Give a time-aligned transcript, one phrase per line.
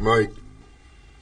[0.00, 0.32] Mike,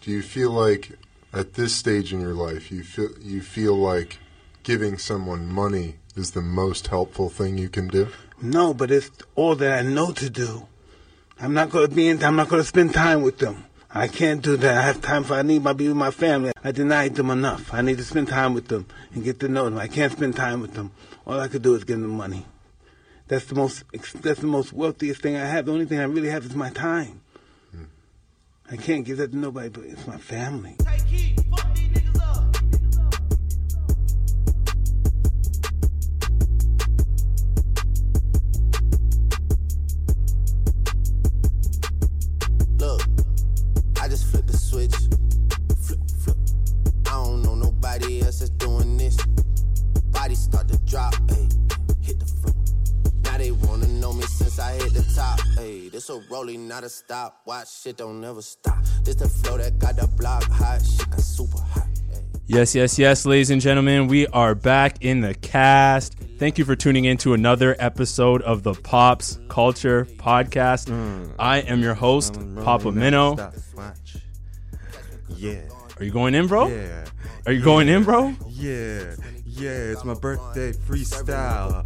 [0.03, 0.93] do you feel like
[1.33, 4.19] at this stage in your life you feel you feel like
[4.63, 8.07] giving someone money is the most helpful thing you can do?
[8.41, 10.69] No, but it's all that I know to do.
[11.41, 12.23] I'm not going to be in.
[12.23, 13.65] I'm not going to spend time with them.
[13.93, 14.79] I can't do that.
[14.79, 15.35] I have time for.
[15.35, 16.53] I need to be with my family.
[16.63, 17.75] I denied them enough.
[17.75, 19.79] I need to spend time with them and get to know them.
[19.79, 20.93] I can't spend time with them.
[21.27, 22.47] All I could do is give them money.
[23.27, 23.83] That's the most.
[24.23, 25.67] That's the most wealthiest thing I have.
[25.67, 27.23] The only thing I really have is my time.
[28.71, 30.77] I can't give that to nobody, but it's my family.
[56.49, 57.43] This rolling, not a stop.
[57.45, 58.83] Watch shit don't never stop.
[59.05, 60.81] This the flow that got the block hot.
[60.81, 61.87] Shit got super hot.
[62.11, 62.41] ayy.
[62.47, 66.15] Yes, yes, yes, ladies and gentlemen, we are back in the cast.
[66.39, 70.89] Thank you for tuning in to another episode of the Pops Culture Podcast.
[71.39, 73.37] I am your host, Papa Minnow.
[75.37, 75.61] Yeah.
[75.99, 76.69] Are you going in, bro?
[76.69, 77.05] Yeah.
[77.45, 78.35] Are you going in, bro?
[78.49, 79.15] Yeah.
[79.59, 79.93] Yeah.
[79.93, 81.85] It's my birthday freestyle.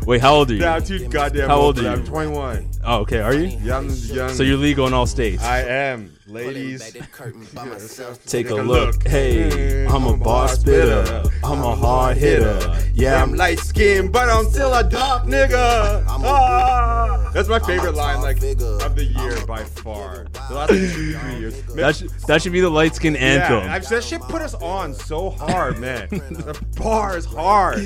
[0.06, 0.60] Wait, how old are you?
[0.60, 1.96] Now, too goddamn How old but are you?
[1.96, 2.70] I'm 21.
[2.84, 3.20] Oh, okay.
[3.20, 3.58] Are you?
[3.58, 4.30] Young, young.
[4.30, 5.42] So you're legal in all states.
[5.42, 6.14] I am.
[6.28, 6.92] Ladies.
[6.92, 8.24] back the curtain by myself.
[8.26, 8.94] Take a look.
[8.96, 9.08] look.
[9.08, 11.24] Hey, I'm a bar spitter.
[11.42, 12.78] I'm a hard hitter.
[12.94, 16.04] Yeah, I'm light skinned, but I'm still a dark nigga.
[16.06, 17.27] Ah!
[17.38, 18.66] That's my favorite line, like figure.
[18.66, 20.26] of the year by far.
[20.48, 21.62] The last like, two, three years.
[21.62, 23.62] That, sh- that should be the light skin anthem.
[23.62, 26.08] Yeah, I've, that shit put us on so hard, man.
[26.10, 27.80] the bar is hard.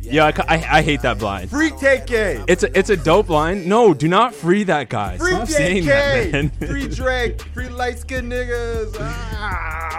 [0.00, 1.50] Yeah, I, I, I hate that blind.
[1.50, 2.44] Free KK.
[2.46, 3.68] It's a it's a dope line.
[3.68, 5.18] No, do not free that guy.
[5.18, 6.50] Free Stop saying that, man.
[6.50, 7.42] Free Drake.
[7.52, 8.94] Free light skinned niggas.
[9.00, 9.93] Ah.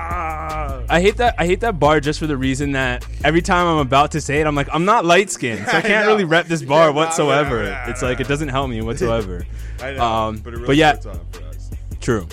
[0.88, 1.36] I hate that.
[1.38, 4.40] I hate that bar just for the reason that every time I'm about to say
[4.40, 6.12] it, I'm like, I'm not light skinned, so I I can't know.
[6.12, 7.64] really rep this bar whatsoever.
[7.64, 9.46] nah, nah, It's nah, like it doesn't help me whatsoever.
[9.82, 11.72] I know, Um, but it really but yeah, for us.
[12.02, 12.28] True.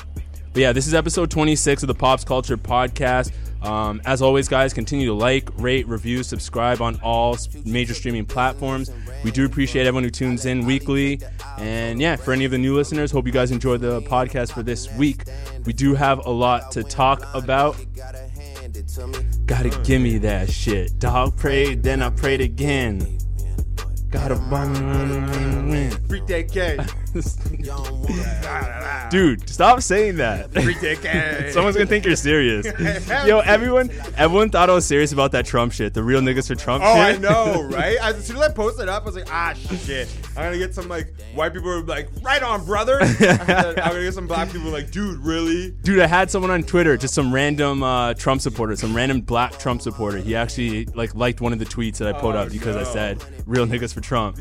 [0.53, 3.33] But yeah, this is episode 26 of the Pops Culture Podcast.
[3.62, 8.91] Um, as always, guys, continue to like, rate, review, subscribe on all major streaming platforms.
[9.23, 11.21] We do appreciate everyone who tunes in weekly.
[11.59, 14.62] And yeah, for any of the new listeners, hope you guys enjoyed the podcast for
[14.62, 15.25] this week.
[15.65, 17.77] We do have a lot to talk about.
[17.95, 19.19] Gotta hand it to me.
[19.47, 20.99] Gotta give me that shit.
[20.99, 23.19] Dog prayed, then I prayed again.
[24.11, 24.72] Gotta bum
[25.69, 25.91] win.
[26.11, 27.02] Y'all don't wanna
[29.11, 30.50] Dude, stop saying that.
[30.62, 30.75] Free
[31.53, 32.65] Someone's gonna think you're serious.
[33.27, 35.93] Yo, everyone, everyone thought I was serious about that Trump shit.
[35.93, 37.17] The real niggas for Trump Oh, shit.
[37.17, 37.99] I know, right?
[38.01, 39.53] As soon as I posted it up, I was like, ah,
[39.84, 40.09] shit.
[40.37, 42.99] I'm gonna get some like white people who are like, right on, brother.
[43.03, 43.37] I'm
[43.77, 45.72] gonna get some black people like, dude, really?
[45.83, 49.59] Dude, I had someone on Twitter, just some random uh, Trump supporter, some random black
[49.59, 50.19] Trump supporter.
[50.19, 52.84] He actually like liked one of the tweets that I put Oh, up because I
[52.84, 54.39] said "real niggas for Trump,"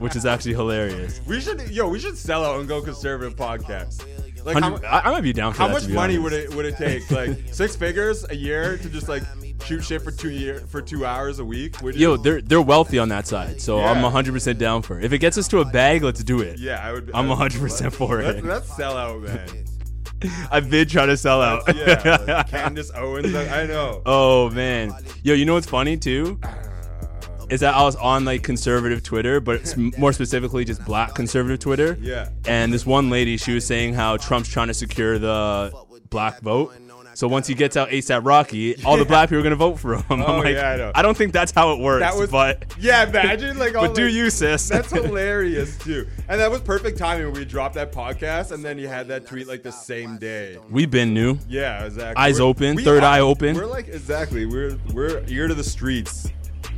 [0.00, 1.20] which is actually hilarious.
[1.26, 4.04] We should, yo, we should sell out and go conservative podcast.
[4.44, 6.22] Like, how, I, I might be down for how that, much to be money honest.
[6.24, 7.10] would it would it take?
[7.10, 9.22] Like six figures a year to just like
[9.64, 11.80] shoot shit for two year for two hours a week?
[11.80, 12.00] Would you?
[12.00, 15.04] Yo, they're they're wealthy on that side, so I'm 100 percent down for it.
[15.04, 16.58] If it gets us to a bag, let's do it.
[16.58, 17.06] yeah, I would.
[17.06, 18.44] Be I'm 100% for let's, it.
[18.44, 19.48] Let's sell out, man.
[20.50, 21.62] I've been trying to sell out.
[21.74, 23.34] Yeah, like Candace Owens.
[23.34, 24.02] I know.
[24.06, 24.92] Oh man,
[25.22, 26.40] yo, you know what's funny too?
[27.52, 31.58] Is that I was on like conservative Twitter, but it's more specifically just black conservative
[31.60, 31.98] Twitter.
[32.00, 32.28] Yeah.
[32.46, 35.72] And this one lady, she was saying how Trump's trying to secure the
[36.08, 36.74] black vote,
[37.14, 39.96] So once he gets out ASAP Rocky, all the black people are gonna vote for
[39.96, 40.04] him.
[40.10, 40.92] I'm Oh, like, yeah, I know.
[40.94, 42.00] I don't think that's how it works.
[42.00, 43.06] That was, but yeah.
[43.08, 44.68] Imagine like, all but do you, sis?
[44.68, 48.78] That's hilarious too, and that was perfect timing when we dropped that podcast, and then
[48.78, 50.58] you had that tweet like the same day.
[50.70, 51.38] We've been new.
[51.48, 52.22] Yeah, exactly.
[52.22, 53.56] Eyes We're- open, third are- eye open.
[53.56, 54.46] We're like exactly.
[54.46, 56.28] We're we're ear to the streets.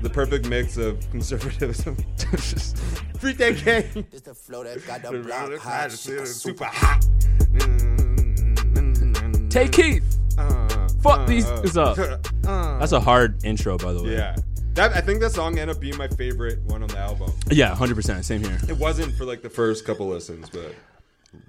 [0.04, 1.96] The perfect mix of conservatism.
[3.18, 4.06] Free that game.
[4.12, 5.90] It's the flow that got the block hot.
[5.92, 7.00] Super hot.
[9.48, 10.18] Take Keith.
[10.36, 11.46] Uh, Fuck these.
[11.46, 11.98] uh, up?
[12.46, 12.78] uh.
[12.78, 14.12] That's a hard intro, by the way.
[14.12, 14.36] Yeah.
[14.74, 17.32] That I think that song ended up being my favorite one on the album.
[17.50, 18.26] Yeah, hundred percent.
[18.26, 18.58] Same here.
[18.68, 20.74] It wasn't for like the first couple listens, but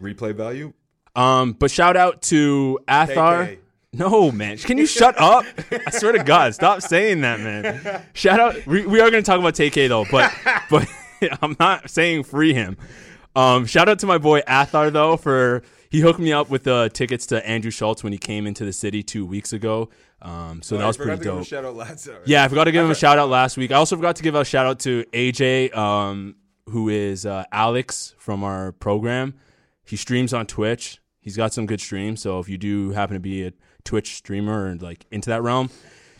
[0.02, 0.72] replay value.
[1.14, 3.58] Um, but shout out to Athar.
[3.98, 4.58] No, man.
[4.58, 5.46] Can you shut up?
[5.72, 8.04] I swear to God, stop saying that, man.
[8.14, 8.66] Shout out.
[8.66, 10.32] We, we are going to talk about Tay-K though, but
[10.70, 10.88] but
[11.42, 12.78] I'm not saying free him.
[13.36, 16.90] Um, shout out to my boy Athar though for he hooked me up with the
[16.94, 19.90] tickets to Andrew Schulz when he came into the city two weeks ago.
[20.22, 21.48] Um, so Oh, that was pretty to give him a dope.
[21.48, 22.16] Shout out last time.
[22.26, 23.72] Yeah, I forgot to give him a shout out last week.
[23.72, 26.36] I also forgot to give a shout out to AJ, um,
[26.70, 29.36] who is uh, Alex from our program.
[29.84, 31.00] He streams on Twitch.
[31.20, 32.22] He's got some good streams.
[32.22, 33.54] So if you do happen to be a
[33.86, 35.70] Twitch streamer and like into that realm,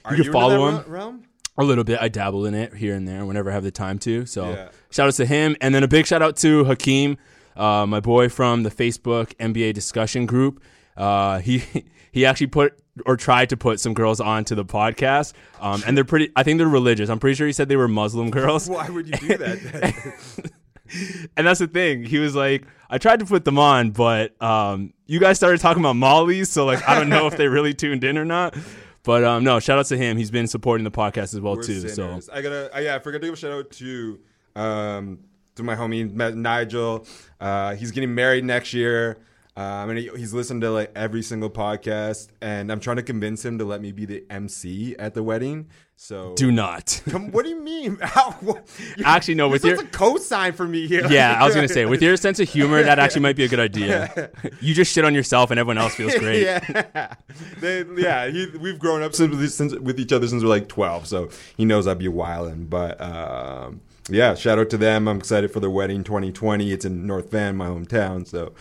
[0.06, 1.24] Are you you can into follow him realm?
[1.58, 2.00] a little bit.
[2.02, 4.26] I dabble in it here and there whenever I have the time to.
[4.26, 4.70] So Yeah.
[4.92, 7.18] shout out to him, and then a big shout out to Hakeem,
[7.58, 10.62] uh, my boy from the Facebook NBA discussion group.
[10.96, 11.64] Uh, he
[12.14, 16.06] he actually put or tried to put some girls onto the podcast, um, and they're
[16.06, 16.30] pretty.
[16.36, 17.10] I think they're religious.
[17.10, 18.70] I'm pretty sure he said they were Muslim girls.
[18.70, 20.52] Why would you do that?
[21.38, 22.04] And that's the thing.
[22.04, 25.82] He was like, I tried to put them on, but um, you guys started talking
[25.82, 28.56] about mollies, so like I don't know if they really tuned in or not.
[29.04, 30.18] But um, no, shout out to him.
[30.18, 31.90] He's been supporting the podcast as well We're too.
[31.90, 32.20] So.
[32.34, 32.76] I gotta.
[32.76, 34.20] Uh, yeah, I forgot to give a shout out to
[34.56, 35.20] um
[35.56, 37.06] to my homie Nigel.
[37.40, 39.20] Uh, he's getting married next year.
[39.58, 43.46] Um, and he, he's listened to like every single podcast, and I'm trying to convince
[43.46, 45.68] him to let me be the MC at the wedding.
[45.96, 47.02] So do not.
[47.10, 47.98] Come, what do you mean?
[48.02, 48.68] How, what,
[48.98, 51.08] you- Actually, no, with your- co-sign for me here.
[51.10, 53.48] Yeah, I was gonna say with your sense of humor, that actually might be a
[53.48, 54.30] good idea.
[54.60, 56.44] You just shit on yourself, and everyone else feels great.
[56.44, 57.14] yeah,
[57.62, 58.28] they, yeah.
[58.28, 61.64] He, we've grown up since, since with each other since we're like twelve, so he
[61.64, 62.70] knows I'd be wildin'.
[62.70, 63.80] But um,
[64.10, 65.08] yeah, shout out to them.
[65.08, 66.74] I'm excited for their wedding 2020.
[66.74, 68.28] It's in North Van, my hometown.
[68.28, 68.54] So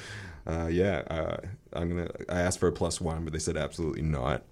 [0.47, 1.37] uh, yeah, uh,
[1.73, 2.09] I'm gonna.
[2.29, 4.43] I asked for a plus one, but they said absolutely not.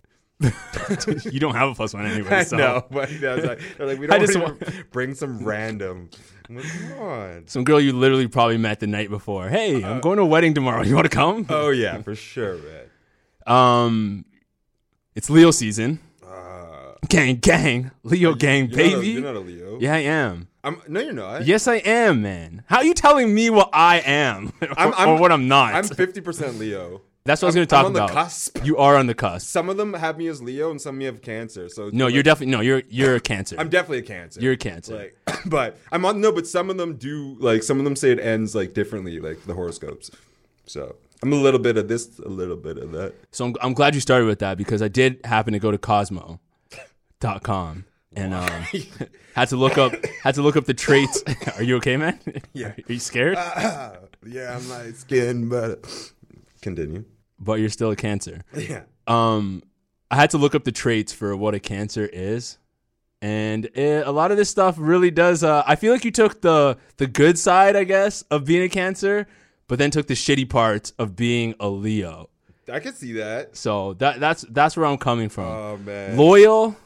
[0.40, 2.28] you don't have a plus one anyway.
[2.30, 2.56] I So.
[2.56, 5.44] know, but yeah, it's like, they're like, we I don't just want to bring some
[5.44, 6.10] random.
[6.48, 7.46] I'm like, come on.
[7.46, 9.48] Some girl you literally probably met the night before.
[9.48, 10.82] Hey, I'm going to a wedding tomorrow.
[10.82, 11.46] You want to come?
[11.48, 12.84] Oh yeah, for sure, man.
[13.46, 14.24] Um,
[15.14, 16.00] it's Leo season.
[17.08, 19.08] gang, gang, Leo gang, Uh, You're not a- baby.
[19.08, 19.78] you're not a Leo.
[19.80, 20.48] Yeah, I am.
[20.64, 21.44] I'm, no, you're not.
[21.44, 22.62] Yes, I am, man.
[22.66, 25.74] How are you telling me what I am or, or what I'm not?
[25.74, 27.00] I'm 50% Leo.
[27.24, 28.10] That's what I was I'm- going to talk I'm on the about.
[28.14, 28.64] cusp.
[28.64, 29.46] You are on the cusp.
[29.48, 31.68] Some of them have me as Leo, and some of me have Cancer.
[31.68, 32.60] So No, you're definitely no.
[32.60, 33.56] You're you're a Cancer.
[33.58, 34.40] I'm definitely a Cancer.
[34.40, 35.10] You're a Cancer.
[35.26, 36.32] Like, but I'm on no.
[36.32, 39.44] But some of them do like some of them say it ends like differently, like
[39.46, 40.10] the horoscopes.
[40.66, 43.14] So I'm a little bit of this, a little bit of that.
[43.30, 45.78] So I'm, I'm glad you started with that because I did happen to go to
[45.78, 46.38] Cosmo.com
[48.16, 48.64] and um,
[49.34, 49.92] had to look up
[50.22, 51.22] had to look up the traits.
[51.56, 52.18] Are you okay, man?
[52.52, 52.68] Yeah.
[52.68, 53.36] Are you scared?
[53.36, 56.12] yeah, I'm light skinned, but
[56.60, 57.04] continue.
[57.38, 58.42] but you're still a Cancer.
[58.54, 58.82] Yeah.
[59.06, 59.62] Um,
[60.10, 62.58] I had to look up the traits for what a Cancer is.
[63.22, 65.44] And it, a lot of this stuff really does.
[65.44, 68.68] Uh, I feel like you took the the good side, I guess, of being a
[68.68, 69.26] Cancer,
[69.68, 72.28] but then took the shitty parts of being a Leo.
[72.70, 73.56] I can see that.
[73.56, 75.44] So that that's that's where I'm coming from.
[75.46, 76.16] Oh man.
[76.16, 76.76] Loyal?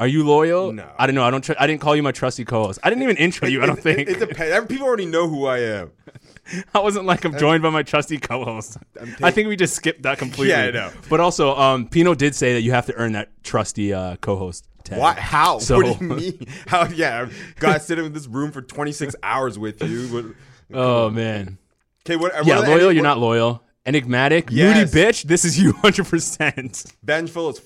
[0.00, 0.72] Are you loyal?
[0.72, 0.88] No.
[0.96, 1.24] I don't know.
[1.24, 1.42] I don't.
[1.42, 2.78] Tr- I didn't call you my trusty co-host.
[2.84, 3.62] I didn't even intro you.
[3.62, 3.98] I don't think.
[4.00, 4.66] It, it depends.
[4.68, 5.90] People already know who I am.
[6.74, 8.76] I wasn't like I'm joined by my trusty co-host.
[9.22, 10.50] I think we just skipped that completely.
[10.50, 10.92] Yeah, I know.
[11.10, 14.68] But also, um, Pino did say that you have to earn that trusty uh, co-host
[14.84, 14.98] tag.
[15.00, 15.18] What?
[15.18, 15.58] How?
[15.58, 16.46] So- what do you mean?
[16.68, 16.86] How?
[16.86, 17.28] Yeah,
[17.58, 20.34] God sitting in this room for 26 hours with you.
[20.70, 21.56] Oh man.
[22.06, 22.34] okay, what?
[22.34, 22.70] what Yeah, loyal.
[22.70, 23.62] any- You're what- not loyal.
[23.86, 24.50] Enigmatic.
[24.52, 24.94] Yes.
[24.94, 25.22] Moody bitch.
[25.24, 26.06] This is you 100.
[26.06, 27.60] percent Vengeful is.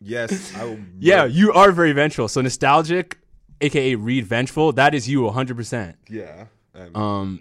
[0.00, 0.78] Yes, I will.
[0.98, 2.28] Yeah, you are very vengeful.
[2.28, 3.18] So nostalgic,
[3.60, 4.72] aka Reed vengeful.
[4.72, 5.56] That is you 100.
[5.56, 6.46] percent Yeah.
[6.72, 6.94] Um,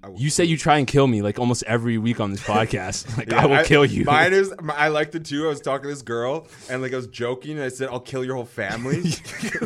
[0.04, 3.06] Um, you say you try and kill me like almost every week on this podcast.
[3.18, 4.04] Like yeah, I will kill you.
[4.06, 4.52] Mine is.
[4.74, 5.46] I liked it too.
[5.46, 8.00] I was talking to this girl, and like I was joking, and I said, "I'll
[8.00, 9.02] kill your whole family,"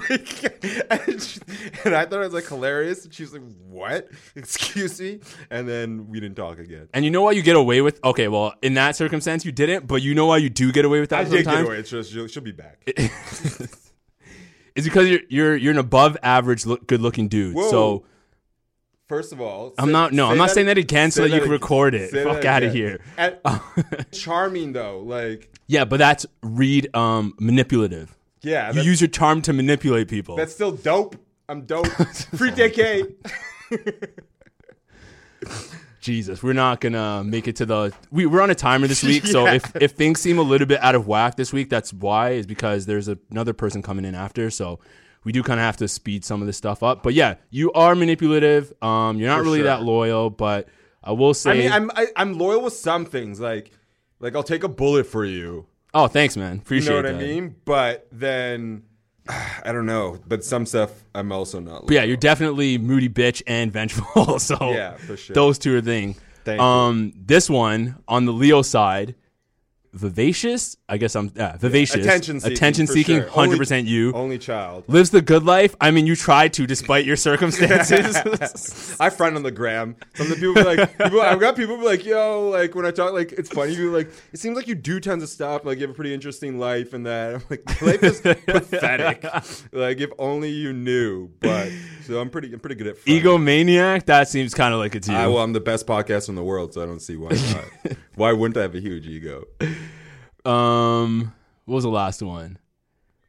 [0.09, 0.63] Like,
[1.07, 1.39] and, she-
[1.85, 3.05] and I thought it was like hilarious.
[3.05, 4.09] And she was like, "What?
[4.35, 6.89] Excuse me?" And then we didn't talk again.
[6.93, 8.03] And you know why you get away with?
[8.03, 9.87] Okay, well, in that circumstance, you didn't.
[9.87, 11.57] But you know why you do get away with that I did sometimes?
[11.59, 11.77] get away.
[11.79, 12.83] It's just she'll, she'll be back.
[14.75, 17.55] It's because you're you're you're an above average, look, good looking dude.
[17.55, 17.69] Whoa.
[17.69, 18.05] So
[19.09, 21.41] First of all, I'm not- no, I'm not saying that again so say that you
[21.41, 22.11] can record it.
[22.11, 22.75] Say Fuck that outta again.
[22.75, 22.99] here.
[23.17, 23.37] And-
[24.11, 28.15] charming though, like Yeah, but that's read um, manipulative.
[28.41, 30.35] Yeah, You use your charm to manipulate people.
[30.35, 31.15] that's still dope.
[31.49, 31.87] I'm dope.
[32.35, 33.13] Free DK.
[35.99, 37.93] Jesus, we're not gonna make it to the.
[38.11, 39.53] We, we're on a timer this week, so Yeah.
[39.55, 42.45] if if things seem a little bit out of whack this week, that's why is
[42.45, 44.79] because there's a, another person coming in after, so
[45.23, 47.03] we do kind of have to speed some of this stuff up.
[47.03, 48.73] But yeah, you are manipulative.
[48.81, 49.65] Um, you're not For really sure.
[49.65, 50.67] that loyal, but
[51.03, 51.51] I will say.
[51.51, 53.39] I mean, I'm I, I'm loyal with some things.
[53.39, 53.71] Like
[54.19, 55.65] like I'll take a bullet for you.
[55.93, 56.57] oh, thanks, man.
[56.57, 56.93] Appreciate.
[56.93, 56.95] It.
[56.97, 57.25] You know what that.
[57.25, 57.55] I mean?
[57.65, 58.83] But then
[59.29, 60.19] I don't know.
[60.27, 61.87] But some stuff I'm also not.
[61.87, 64.39] But yeah, you're definitely moody bitch and vengeful.
[64.39, 65.33] so Yeah, for sure.
[65.33, 66.15] those two are thing.
[66.45, 66.65] Thank you.
[66.65, 69.15] um, this one on the Leo side,
[69.93, 70.75] vivacious.
[70.89, 72.03] I guess I'm yeah, vivacious.
[72.03, 72.53] attention seeking.
[72.53, 73.19] attention seeking.
[73.21, 73.29] sure.
[73.29, 74.11] Hundred percent you.
[74.13, 74.83] Only child.
[74.87, 75.75] Lives the good life.
[75.79, 78.97] I mean, you tried to despite your circumstances.
[78.99, 79.95] I friend on the gram.
[80.15, 82.85] Some of the people be like, people, I've got people be like, yo, like when
[82.85, 83.75] I talk, like it's funny.
[83.75, 85.65] People like, it seems like you do tons of stuff.
[85.65, 89.23] Like you have a pretty interesting life, and that I'm like, life is pathetic.
[89.71, 91.29] like if only you knew.
[91.39, 91.71] But
[92.05, 93.21] so I'm pretty, I'm pretty good at friend.
[93.21, 94.05] Egomaniac.
[94.05, 95.15] That seems kind of like it's you.
[95.15, 97.97] I, well, I'm the best podcast in the world, so I don't see why not.
[98.15, 99.45] why wouldn't I have a huge ego?
[100.45, 101.33] Um,
[101.65, 102.57] what was the last one?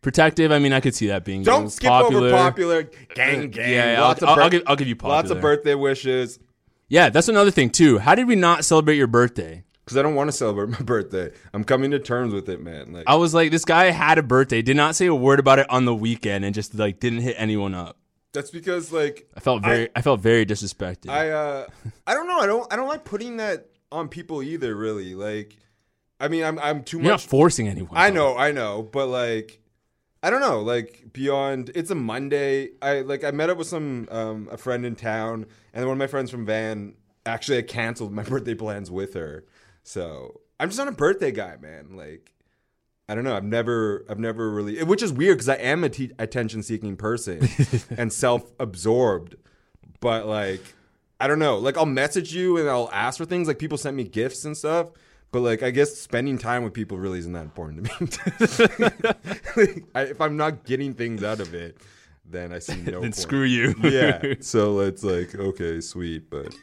[0.02, 0.52] Protective.
[0.52, 2.28] I mean, I could see that being Don't skip popular.
[2.28, 2.82] over popular.
[3.14, 3.70] Gang, gang.
[3.70, 5.74] Yeah, yeah, I'll- lots of I'll- bir- I'll give- I'll give you Lots of birthday
[5.74, 6.38] wishes.
[6.88, 7.98] Yeah, that's another thing too.
[7.98, 9.64] How did we not celebrate your birthday?
[9.84, 11.30] Because I don't want to celebrate my birthday.
[11.54, 12.92] I'm coming to terms with it, man.
[12.92, 15.58] Like, I was like, this guy had a birthday, did not say a word about
[15.58, 17.96] it on the weekend, and just like didn't hit anyone up.
[18.34, 21.08] that's because like I felt very, I, felt very disrespected.
[21.08, 21.66] I uh
[22.06, 22.38] I don't know.
[22.38, 24.74] I don't I don't like putting that on people either.
[24.76, 25.56] Really, like,
[26.20, 27.96] I mean, I'm I'm too much You're not forcing anyone.
[27.96, 28.14] I though.
[28.34, 29.60] know, I know, but like,
[30.22, 30.60] I don't know.
[30.60, 32.70] Like beyond, it's a Monday.
[32.80, 35.98] I like I met up with some um a friend in town, and one of
[35.98, 36.94] my friends from Van
[37.26, 39.44] actually I canceled my birthday plans with her.
[39.82, 41.96] So I'm just not a birthday guy, man.
[41.96, 42.30] Like.
[43.06, 43.36] I don't know.
[43.36, 47.46] I've never, I've never really, which is weird because I am a te- attention-seeking person
[47.98, 49.36] and self-absorbed.
[50.00, 50.62] But like,
[51.20, 51.58] I don't know.
[51.58, 53.46] Like, I'll message you and I'll ask for things.
[53.46, 54.86] Like, people sent me gifts and stuff.
[55.34, 59.14] But like, I guess spending time with people really isn't that important to me.
[59.56, 61.76] Like, I, if I'm not getting things out of it,
[62.24, 62.92] then I see no.
[62.92, 63.16] Then point.
[63.16, 63.74] screw you.
[63.82, 64.34] yeah.
[64.40, 66.54] So it's like okay, sweet, but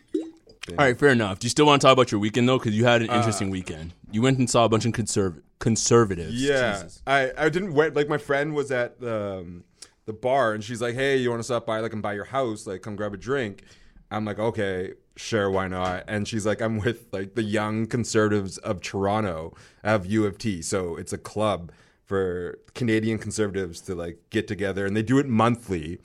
[0.70, 1.40] All right, fair enough.
[1.40, 2.60] Do you still want to talk about your weekend though?
[2.60, 3.92] Because you had an Uh, interesting weekend.
[4.10, 6.34] You went and saw a bunch of conserv- conservatives.
[6.34, 7.02] Yeah, Jesus.
[7.06, 7.94] I I didn't wait.
[7.94, 9.66] Like my friend was at the um,
[10.06, 11.82] the bar and she's like, "Hey, you want to stop by?
[11.82, 12.66] Like, and buy your house?
[12.66, 13.64] Like, come grab a drink."
[14.10, 18.58] I'm like, "Okay, sure, why not?" And she's like, "I'm with like the young conservatives
[18.60, 21.72] of Toronto of U of T, so it's a club
[22.06, 26.00] for Canadian conservatives to like get together, and they do it monthly."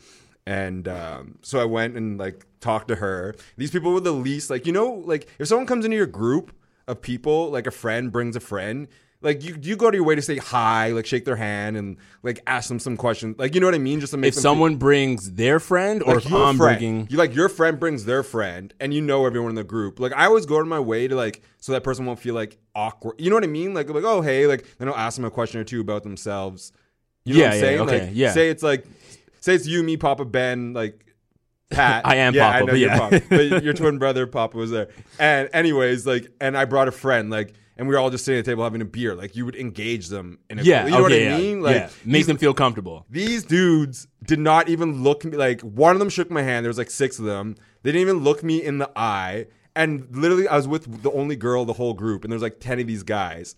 [0.46, 3.34] And um, so I went and like talked to her.
[3.56, 6.52] These people were the least like you know like if someone comes into your group
[6.86, 8.86] of people, like a friend brings a friend,
[9.22, 11.96] like you you go to your way to say hi, like shake their hand and
[12.22, 14.34] like ask them some questions, like you know what I mean, just to make If
[14.34, 18.04] someone brings their friend, or like if I'm friend, bringing, you like your friend brings
[18.04, 19.98] their friend, and you know everyone in the group.
[19.98, 22.58] Like I always go to my way to like so that person won't feel like
[22.74, 23.20] awkward.
[23.20, 23.74] You know what I mean?
[23.74, 26.72] Like like oh hey, like then I'll ask them a question or two about themselves.
[27.24, 27.80] You know Yeah, what I'm yeah, saying?
[27.80, 28.32] okay, like, yeah.
[28.32, 28.86] Say it's like
[29.40, 31.02] say it's you, me, Papa, Ben, like.
[31.68, 32.06] Pat.
[32.06, 32.98] I am yeah, Papa, I know but you're yeah.
[32.98, 33.22] Papa.
[33.28, 34.88] But your twin brother Papa was there.
[35.18, 38.38] And anyways, like, and I brought a friend, like, and we were all just sitting
[38.38, 39.14] at the table having a beer.
[39.14, 41.60] Like, you would engage them in a, yeah, you know what I okay, yeah, mean?
[41.62, 41.88] Like, yeah.
[42.04, 43.06] make these- them feel comfortable.
[43.10, 46.64] these dudes did not even look me like one of them shook my hand.
[46.64, 47.56] There was like six of them.
[47.82, 49.46] They didn't even look me in the eye.
[49.76, 52.80] And literally, I was with the only girl, the whole group, and there's like ten
[52.80, 53.54] of these guys,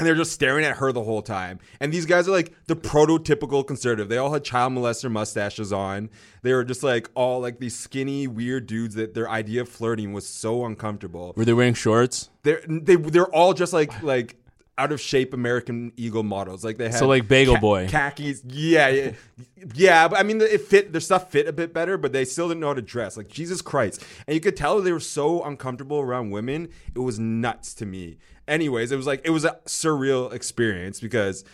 [0.00, 1.58] and they're just staring at her the whole time.
[1.78, 4.08] And these guys are like the prototypical conservative.
[4.08, 6.08] They all had child molester mustaches on.
[6.40, 10.14] They were just like all like these skinny, weird dudes that their idea of flirting
[10.14, 12.30] was so uncomfortable Were they wearing shorts?
[12.44, 14.36] they're they they're all just like like
[14.78, 16.64] out of shape American Eagle models.
[16.64, 17.88] Like they had So, like, Bagel Boy.
[17.88, 18.42] khakis.
[18.46, 19.12] Yeah, yeah,
[19.74, 20.08] yeah.
[20.08, 22.60] But I mean, it fit their stuff fit a bit better, but they still didn't
[22.60, 23.16] know how to dress.
[23.16, 26.68] Like Jesus Christ, and you could tell they were so uncomfortable around women.
[26.94, 28.18] It was nuts to me.
[28.48, 31.44] Anyways, it was like it was a surreal experience because.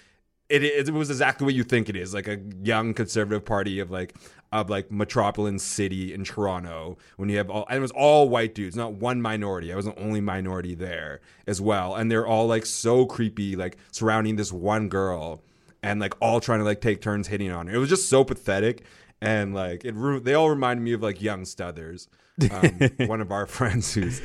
[0.49, 3.91] It, it, was exactly what you think it is, like a young conservative party of
[3.91, 4.15] like
[4.53, 6.99] of like metropolitan city in Toronto.
[7.17, 9.73] When you have all, and it was all white dudes, not one minority.
[9.73, 13.77] I was the only minority there as well, and they're all like so creepy, like
[13.91, 15.43] surrounding this one girl,
[15.83, 17.75] and like all trying to like take turns hitting on her.
[17.75, 18.85] It was just so pathetic,
[19.21, 20.25] and like it.
[20.25, 22.09] They all reminded me of like young Stuthers,
[22.51, 24.21] um, one of our friends who's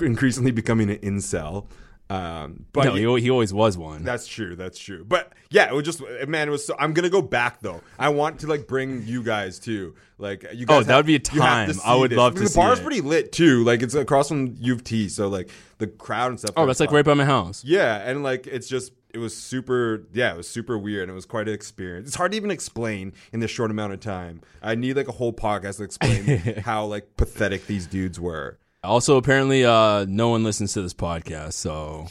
[0.00, 1.66] increasingly becoming an incel.
[2.08, 4.04] Um, but no, he, he always was one.
[4.04, 4.54] that's true.
[4.54, 5.04] That's true.
[5.04, 6.46] But yeah, it was just man.
[6.48, 6.64] It was.
[6.64, 7.80] So, I'm gonna go back though.
[7.98, 9.94] I want to like bring you guys too.
[10.18, 10.82] Like you guys.
[10.82, 11.76] Oh, that would be a have time.
[11.84, 12.16] I would this.
[12.16, 12.82] love I mean, to The bar's it.
[12.82, 13.64] pretty lit too.
[13.64, 16.52] Like it's across from U of T, so like the crowd and stuff.
[16.56, 17.64] oh, that's like right by my house.
[17.64, 21.14] Yeah, and like it's just it was super yeah, it was super weird and it
[21.14, 22.06] was quite an experience.
[22.06, 24.42] It's hard to even explain in this short amount of time.
[24.62, 28.58] I need like a whole podcast to explain how like pathetic these dudes were.
[28.86, 32.06] Also, apparently, uh, no one listens to this podcast, so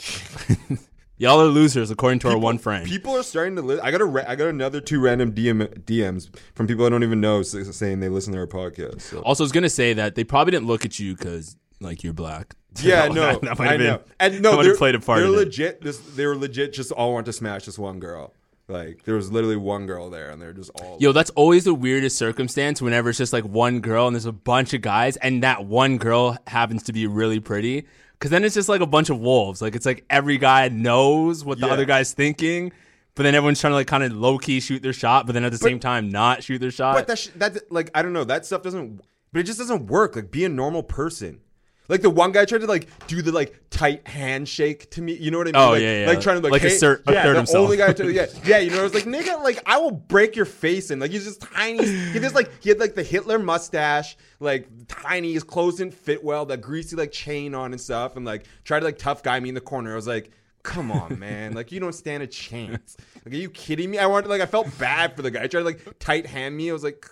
[1.16, 2.86] y'all are losers, according to our one friend.
[2.86, 5.66] People are starting to li- I got a ra- I got another two random DM
[5.84, 9.00] DMs from people I don't even know saying they listen to our podcast.
[9.00, 9.20] So.
[9.20, 12.12] Also, I was gonna say that they probably didn't look at you because like you're
[12.12, 12.54] black.
[12.82, 14.00] Yeah, no, that, that I been, know.
[14.20, 15.80] And no, they're, played a part they're legit.
[15.80, 16.74] This, they were legit.
[16.74, 18.34] Just all want to smash this one girl.
[18.68, 20.96] Like there was literally one girl there, and they're just all.
[21.00, 24.32] Yo, that's always the weirdest circumstance whenever it's just like one girl and there's a
[24.32, 27.86] bunch of guys, and that one girl happens to be really pretty.
[28.12, 29.62] Because then it's just like a bunch of wolves.
[29.62, 31.72] Like it's like every guy knows what the Yeah.
[31.74, 32.72] other guy's thinking,
[33.14, 35.44] but then everyone's trying to like kind of low key shoot their shot, but then
[35.44, 36.94] at the same time not shoot their shot.
[36.96, 39.00] But that sh- that like I don't know that stuff doesn't.
[39.32, 40.16] But it just doesn't work.
[40.16, 41.40] Like be a normal person.
[41.88, 45.14] Like the one guy tried to like do the like tight handshake to me.
[45.14, 45.56] You know what I mean?
[45.62, 46.06] Oh, like, yeah, yeah.
[46.08, 47.64] Like trying to like, Like hey, assert- yeah, assert the himself.
[47.64, 47.92] only guy.
[47.92, 48.58] To, yeah, yeah.
[48.58, 50.98] You know, I was like, nigga, like I will break your face in.
[50.98, 51.84] Like he's just tiny.
[51.86, 55.32] He just like he had like the Hitler mustache, like tiny.
[55.32, 56.46] His clothes didn't fit well.
[56.46, 59.48] That greasy like chain on and stuff, and like tried to like tough guy me
[59.50, 59.92] in the corner.
[59.92, 60.30] I was like.
[60.66, 61.54] Come on, man!
[61.54, 62.96] Like you don't stand a chance.
[63.24, 63.98] Like, are you kidding me?
[63.98, 65.42] I wanted, like, I felt bad for the guy.
[65.42, 66.68] He tried to like tight hand me.
[66.68, 67.06] I was like,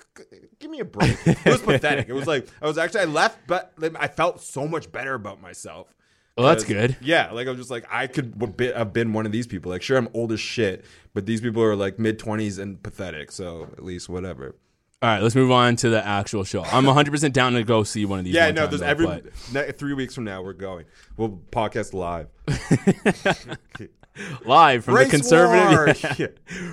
[0.58, 1.16] give me a break.
[1.24, 2.08] It was pathetic.
[2.08, 5.14] It was like I was actually I left, but like, I felt so much better
[5.14, 5.94] about myself.
[6.36, 6.96] Well, that's good.
[7.00, 8.34] Yeah, like I was just like I could
[8.74, 9.70] have been one of these people.
[9.70, 10.84] Like, sure, I'm old as shit,
[11.14, 13.30] but these people are like mid twenties and pathetic.
[13.30, 14.56] So at least whatever.
[15.04, 16.64] All right, let's move on to the actual show.
[16.64, 18.32] I'm 100% down to go see one of these.
[18.32, 20.86] Yeah, no, there's though, every but- ne- three weeks from now we're going.
[21.18, 22.28] We'll podcast live.
[24.46, 26.16] live from Race the conservative!
[26.18, 26.28] Yeah.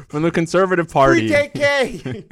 [0.07, 1.27] from the conservative party.
[1.27, 2.31] Free KK.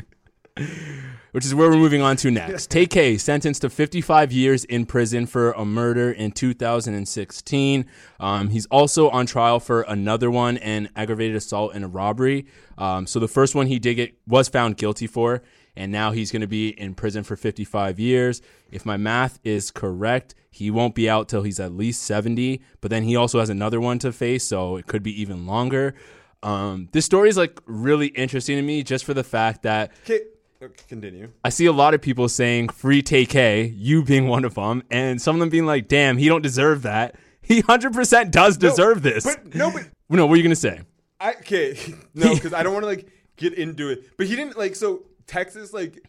[1.31, 2.71] which is where we're moving on to next.
[2.71, 7.85] Tay sentenced to 55 years in prison for a murder in 2016.
[8.19, 12.45] Um, he's also on trial for another one, an aggravated assault and a robbery.
[12.77, 15.43] Um, so the first one he did get was found guilty for,
[15.75, 18.41] and now he's going to be in prison for 55 years.
[18.71, 22.61] If my math is correct, he won't be out till he's at least 70.
[22.81, 25.95] But then he also has another one to face, so it could be even longer.
[26.41, 30.21] Um, this story is like really interesting to me just for the fact that Okay,
[30.61, 31.31] okay, continue.
[31.43, 35.21] I see a lot of people saying free Tay-K, you being one of them, and
[35.21, 37.15] some of them being like, damn, he don't deserve that.
[37.41, 39.25] He 100% does deserve this.
[39.25, 40.81] But no, but no, what are you going to say?
[41.19, 41.77] I okay,
[42.13, 44.17] no, because I don't want to like get into it.
[44.17, 46.05] But he didn't like so Texas like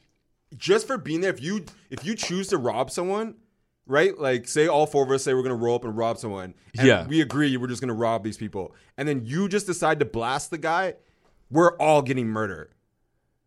[0.57, 1.31] just for being there.
[1.31, 3.35] If you if you choose to rob someone,
[3.87, 4.19] right?
[4.19, 6.55] Like say all four of us say we're gonna roll up and rob someone.
[6.79, 7.07] And Yeah.
[7.07, 10.51] we agree we're just gonna rob these people, and then you just decide to blast
[10.51, 10.95] the guy.
[11.51, 12.73] We're all getting murdered,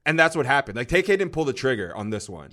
[0.06, 0.78] and that's what happened.
[0.78, 2.52] Like Tay-K didn't pull the trigger on this one.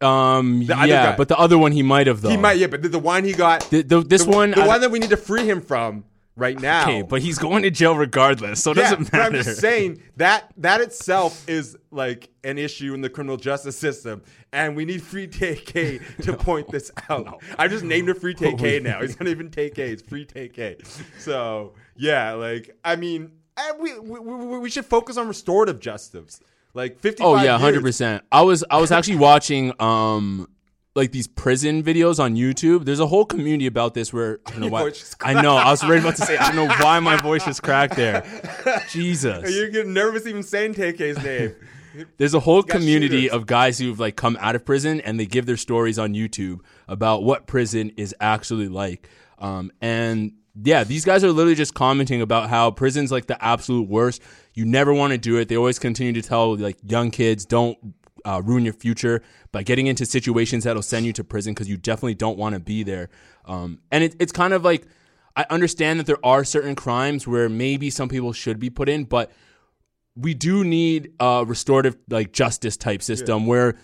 [0.00, 2.28] Um, The yeah, but the other one he might have, though.
[2.28, 4.62] He might, yeah, but the, the one he got, The- the- this the, one, the
[4.62, 6.04] I- one that we need to free him from
[6.38, 6.82] right now.
[6.82, 10.02] Okay, but he's going to jail regardless, so it yeah, doesn't but I'm just saying
[10.16, 14.22] that that itself is like an issue in the criminal justice system,
[14.52, 17.42] and we need Free Tay-K to point this out.
[17.58, 19.00] I just named it Free Tay-K now.
[19.02, 20.78] He's not even Tay-K; it's Free Tay-K.
[21.18, 23.32] So yeah, like I mean,
[23.78, 26.40] we we, we, we should focus on restorative justice.
[26.74, 27.22] Like fifty.
[27.22, 28.22] Oh yeah, hundred percent.
[28.30, 30.48] I was I was actually watching um
[30.98, 32.84] like these prison videos on YouTube.
[32.84, 34.92] There's a whole community about this where I don't know why.
[35.22, 35.56] I know.
[35.56, 38.24] I was ready about to say I don't know why my voice just cracked there.
[38.90, 39.50] Jesus.
[39.54, 41.54] You're getting nervous even saying Tay-K's name.
[42.18, 43.36] There's a whole community shooters.
[43.36, 46.60] of guys who've like come out of prison and they give their stories on YouTube
[46.86, 49.08] about what prison is actually like.
[49.38, 50.32] Um, and
[50.62, 54.22] yeah, these guys are literally just commenting about how prison's like the absolute worst.
[54.54, 55.48] You never want to do it.
[55.48, 57.78] They always continue to tell like young kids don't
[58.28, 61.78] uh, ruin your future by getting into situations that'll send you to prison because you
[61.78, 63.08] definitely don't want to be there.
[63.46, 64.86] Um, and it, it's kind of like
[65.34, 69.04] I understand that there are certain crimes where maybe some people should be put in,
[69.04, 69.32] but
[70.14, 73.76] we do need a restorative like justice type system where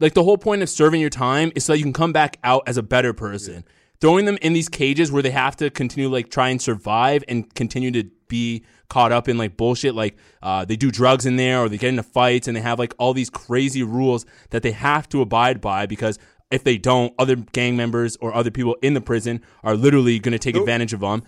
[0.00, 2.38] like the whole point of serving your time is so that you can come back
[2.42, 3.64] out as a better person.
[4.00, 7.52] Throwing them in these cages where they have to continue like try and survive and
[7.54, 11.60] continue to be caught up in like bullshit like uh, they do drugs in there
[11.60, 14.72] or they get into fights and they have like all these crazy rules that they
[14.72, 16.18] have to abide by because
[16.50, 20.32] if they don't other gang members or other people in the prison are literally going
[20.32, 21.22] to take advantage of them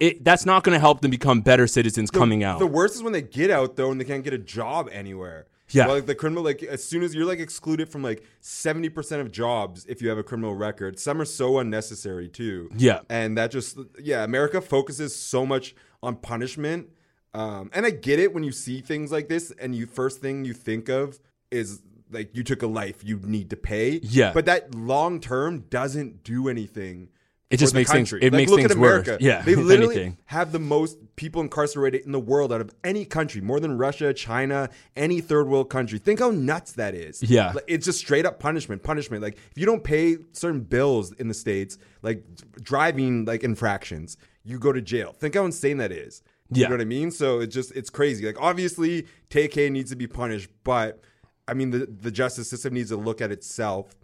[0.00, 3.02] it, that's not going to help them become better citizens coming out The worst is
[3.02, 5.46] when they get out though and they can't get a job anywhere.
[5.70, 5.86] Yeah.
[5.86, 9.22] Well, like the criminal, like as soon as you're like excluded from like seventy percent
[9.22, 10.98] of jobs if you have a criminal record.
[10.98, 12.70] Some are so unnecessary too.
[12.76, 13.00] Yeah.
[13.08, 16.90] and that just yeah, America focuses so much on punishment.
[17.34, 20.44] Um, and I get it when you see things like this, and you first thing
[20.44, 21.18] you think of
[21.50, 24.00] is like you took a life, you need to pay.
[24.02, 24.32] Yeah.
[24.34, 27.08] but that long term doesn't do anything.
[27.48, 28.26] It just makes things- country.
[28.26, 29.10] it Like, makes look things at America.
[29.12, 29.20] worse.
[29.20, 30.18] Yeah, they literally anything.
[30.26, 34.14] have the most people incarcerated in the world out of any country, more than Russia,
[34.14, 35.98] China, any third world country.
[35.98, 37.22] Think how nuts that is.
[37.22, 37.52] Yeah.
[37.52, 39.22] Like, it's just straight up punishment, punishment.
[39.22, 42.24] Like if you don't pay certain bills in the states, like
[42.62, 45.12] driving like infractions, you go to jail.
[45.18, 46.22] Think how insane that is.
[46.54, 46.64] Yeah.
[46.64, 47.10] You know what I mean?
[47.10, 48.26] So it's just it's crazy.
[48.26, 51.00] Like obviously, Tay-K needs to be punished, but
[51.48, 53.94] I mean the the justice system needs to look at itself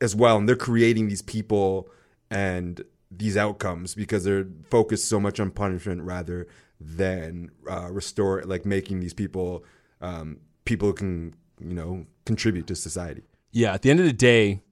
[0.00, 1.88] as well, and they're creating these people
[2.30, 6.46] and these outcomes because they're focused so much on punishment rather
[6.80, 9.64] than uh, restore like making these people
[10.00, 13.22] um, people who can you know contribute to society.
[13.52, 14.62] Yeah, at the end of the day,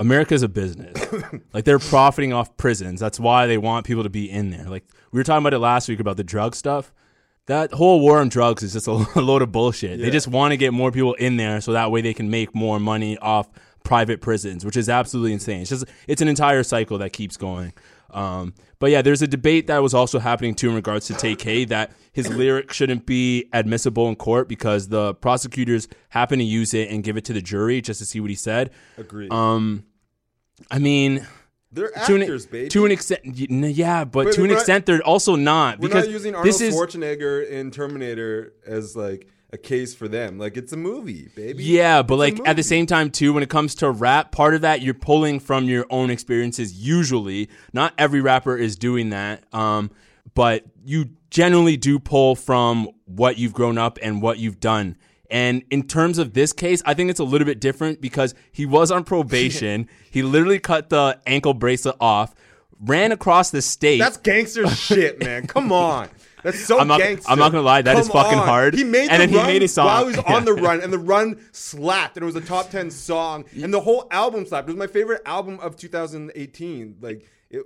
[0.00, 0.96] America's a business.
[1.52, 2.98] like they're profiting off prisons.
[2.98, 4.64] That's why they want people to be in there.
[4.64, 6.92] Like we were talking about it last week about the drug stuff.
[7.46, 10.00] That whole war on drugs is just a, load of bullshit.
[10.00, 12.54] They just want to get more people in there so that way they can make
[12.54, 13.48] more money off
[13.82, 15.62] private prisons, which is absolutely insane.
[15.62, 17.72] It's just it's an entire cycle that keeps going.
[18.10, 21.66] Um, but yeah, there's a debate that was also happening too in regards to Tay-K
[21.66, 26.90] that his lyric shouldn't be admissible in court because the prosecutors happen to use it
[26.90, 28.70] and give it to the jury just to see what he said.
[28.96, 29.32] Agreed.
[29.32, 29.84] Um,
[30.70, 31.26] I mean,
[31.72, 32.68] they're to an, actors, baby.
[32.70, 35.88] to an extent, yeah, but Wait, to an we're not- extent, they're also not We're
[35.88, 40.38] because not using Arnold this is Schwarzenegger in Terminator as like a case for them.
[40.38, 41.62] Like it's a movie, baby.
[41.64, 44.32] Yeah, but It's a like at the same time too, when it comes to rap,
[44.32, 46.72] part of that you're pulling from your own experiences.
[46.74, 49.90] Usually, not every rapper is doing that, um,
[50.34, 54.96] but you generally do pull from what you've grown up and what you've done.
[55.30, 58.66] And in terms of this case, I think it's a little bit different because he
[58.66, 59.88] was on probation.
[60.10, 62.34] he literally cut the ankle bracelet off,
[62.80, 63.98] ran across the state.
[63.98, 65.46] That's gangster shit, man.
[65.46, 66.08] Come on.
[66.42, 67.30] That's so I'm not- gangster.
[67.30, 68.46] I'm not gonna lie, that Come is fucking on.
[68.46, 68.74] hard.
[68.74, 69.86] He made And the then he made a song.
[69.86, 72.70] while he was on the run, and the run slapped, and it was a top
[72.70, 74.68] ten song, and the whole album slapped.
[74.68, 76.96] It was my favorite album of 2018.
[77.00, 77.64] Like, it,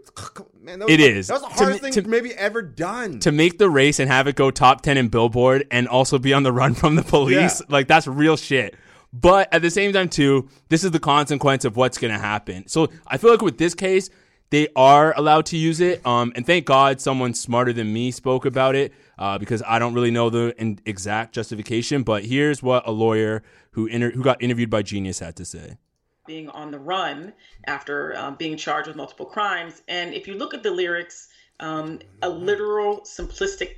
[0.61, 1.27] man, that was It the- is.
[1.29, 3.19] That was the hardest me- thing to- maybe ever done.
[3.21, 6.33] to make the race and have it go top 10 in Billboard and also be
[6.33, 7.67] on the run from the police, Yeah.
[7.69, 8.75] like that's real shit.
[9.13, 12.67] But at the same time, too, this is the consequence of what's going to happen.
[12.67, 14.11] So I feel like with this case,
[14.51, 16.05] they are allowed to use it.
[16.07, 19.95] Um, and thank God someone smarter than me spoke about it uh, because I don't
[19.95, 22.03] really know the in- exact justification.
[22.03, 23.43] But here's what a lawyer
[23.73, 25.77] who, inter- who got interviewed by Genius had to say.
[26.27, 27.33] Being on the run
[27.67, 29.83] after um, being charged with multiple crimes.
[29.89, 31.29] And if you look at the lyrics,
[31.61, 33.77] um, a literal, simplistic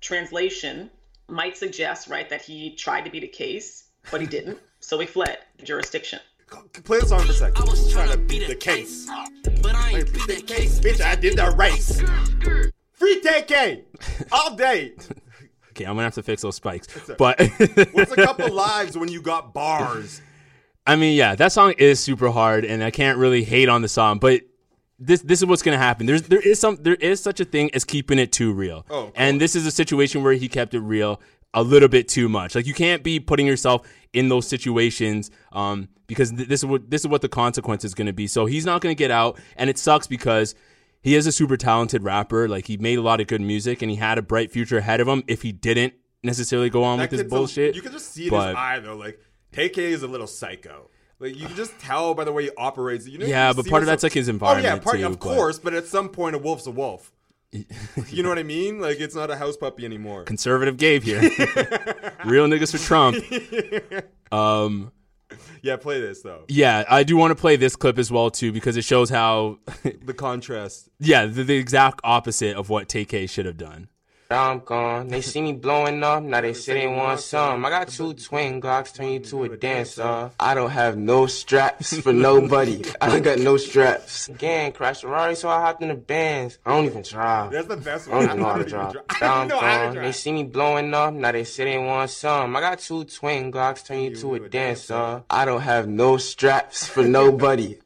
[0.00, 0.90] translation
[1.28, 4.58] might suggest, right, that he tried to beat a case, but he didn't.
[4.84, 6.18] So he fled the jurisdiction.
[6.82, 7.68] Play the song for a second.
[7.68, 9.08] I was trying to beat the case,
[9.62, 11.00] but I ain't beat the case, bitch.
[11.00, 12.02] I did the race.
[12.92, 13.84] Free Tay-K
[14.32, 14.94] all day.
[15.70, 16.88] Okay, I'm going to have to fix those spikes.
[17.16, 17.40] But
[17.92, 20.20] What's a couple lives when you got bars?
[20.86, 23.88] I mean, yeah, that song is super hard, and I can't really hate on the
[23.88, 24.42] song, but
[24.98, 26.06] this this is what's gonna happen.
[26.06, 29.06] There's there is some there is such a thing as keeping it too real, Oh,
[29.06, 31.20] of and this is a situation where he kept it real
[31.54, 32.54] a little bit too much.
[32.54, 36.90] Like you can't be putting yourself in those situations, um, because th- this is what
[36.90, 38.26] this is what the consequence is gonna be.
[38.26, 40.54] So he's not gonna get out, and it sucks because.
[41.04, 42.48] He is a super talented rapper.
[42.48, 45.00] Like he made a lot of good music, and he had a bright future ahead
[45.00, 45.24] of him.
[45.26, 48.32] If he didn't necessarily go on That with this bullshit, you can just see it
[48.32, 48.94] in his eye though.
[48.94, 49.18] Like
[49.52, 50.88] Tay-K is a little psycho.
[51.18, 53.06] Like you can just tell by the way he operates.
[53.06, 54.66] You know, Yeah, but part of that's, like, his environment.
[54.66, 55.58] Oh yeah, part too, of but- course.
[55.58, 57.12] But at some point, a wolf's a wolf.
[58.08, 58.80] you know what I mean?
[58.80, 60.24] Like it's not a house puppy anymore.
[60.24, 61.20] conservative Gabe here.
[62.24, 63.16] Real niggas for Trump.
[64.32, 64.92] Um,
[65.60, 66.44] yeah, play this though.
[66.48, 69.58] yeah, I do want to play this clip as well too because it shows how,
[70.06, 70.88] The contrast.
[70.98, 73.88] yeah, the, the exact opposite of what Tay-K should have done.
[74.32, 75.08] Now I'm gone.
[75.08, 76.22] They see me blowing up.
[76.22, 77.66] Now they say they want some.
[77.66, 80.30] I got two twin Glocks, turn you to a dancer.
[80.40, 82.82] I don't have no straps for nobody.
[82.98, 84.28] I don't got no straps.
[84.30, 86.58] Again, crash Ferrari, so I hopped in the bands.
[86.64, 87.52] I don't even drive.
[87.52, 88.16] That's the best one.
[88.16, 88.94] I don't even know how to drive.
[89.20, 90.02] Now I'm know how to gone.
[90.02, 91.12] They see me blowing up.
[91.12, 92.56] Now they say they want some.
[92.56, 95.24] I got two twin Glocks, turn you to a dancer.
[95.28, 97.76] I don't have no straps for nobody.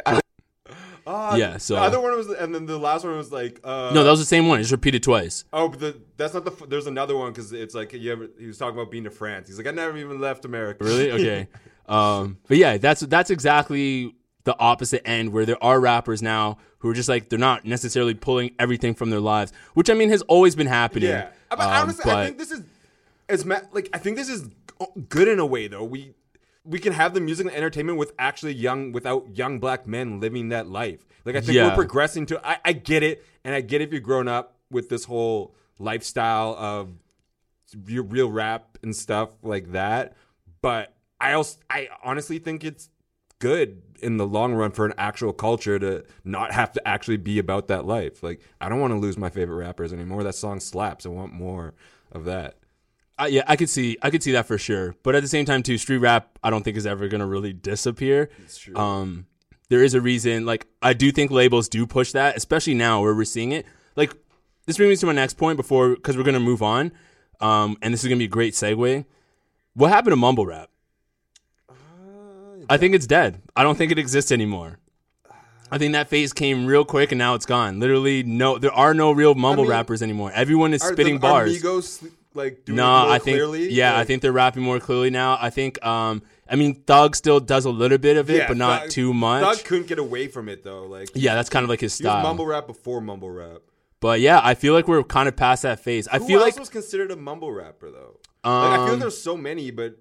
[1.07, 3.93] Ah, Yeah, so- the other one was, and then the last one was like, uh,
[3.95, 4.59] No, that was the same one.
[4.61, 5.45] It's repeated twice.
[5.53, 6.67] Oh, but the, that's not the.
[6.67, 8.29] There's another one because it's like you ever.
[8.39, 9.47] He was talking about being to France.
[9.49, 10.85] He's like, I never even left America.
[10.85, 11.11] Really?
[11.17, 11.49] Okay.
[11.89, 14.15] um, but yeah, that's that's exactly
[14.45, 18.15] the opposite end where there are rappers now who are just like they're not necessarily
[18.15, 21.09] pulling everything from their lives, which I mean has always been happening.
[21.11, 22.63] Yeah, but Um, honestly, I think this is
[23.29, 24.49] as like I think this is
[25.09, 25.85] good in a way though.
[25.85, 26.15] We
[26.67, 30.49] we can have the music and entertainment with actually young without young black men living
[30.51, 31.07] that life.
[31.25, 31.69] Like I think Yeah.
[31.69, 32.47] we're progressing to.
[32.47, 36.55] I, I get it, and I get if you've grown up with this whole lifestyle
[36.59, 36.91] of
[37.85, 40.15] real, real rap and stuff like that.
[40.63, 42.89] But I also I honestly think it's
[43.39, 47.39] good in the long run for an actual culture to not have to actually be
[47.39, 48.23] about that life.
[48.23, 50.23] Like I don't want to lose my favorite rappers anymore.
[50.23, 51.07] That song slaps.
[51.07, 51.75] I want more
[52.13, 52.57] of that.
[53.19, 54.95] I, yeah, I could see, I could see that for sure.
[55.03, 57.53] But at the same time, too, street rap, I don't think is ever gonna really
[57.53, 58.31] disappear.
[58.45, 58.77] It's true.
[58.77, 59.27] Um,
[59.69, 60.45] there is a reason.
[60.45, 63.67] Like, I do think labels do push that, especially now where we're seeing it.
[63.97, 64.15] Like,
[64.67, 66.93] this brings me to my next point before, because we're gonna move on.
[67.41, 69.05] Um, and this is gonna be a great segue.
[69.75, 70.71] What happened to mumble rap?
[72.69, 73.43] I think it's dead.
[73.55, 74.79] I don't think it exists anymore.
[75.71, 77.81] I think that phase came real quick and now it's gone.
[77.81, 80.31] Literally, no, there are no real mumble mean, rappers anymore.
[80.33, 81.57] Everyone is spitting the, bars.
[81.57, 83.71] Are Migos like doing no, I think clearly?
[83.73, 85.39] yeah, I think they're rapping more clearly now.
[85.41, 88.57] I think um I mean Thug still does a little bit of it, Yeah, but
[88.57, 89.43] not Thug- too much.
[89.45, 90.85] Thug couldn't get away from it though.
[90.85, 92.23] Like yeah, that's kind of like his style.
[92.23, 93.63] mumble rap before mumble rap.
[94.01, 96.07] But yeah, I feel like we're kind of past that phase.
[96.07, 98.21] I Who feel like was considered a mumble rapper though?
[98.45, 99.97] like, I feel Um, like there's so many, but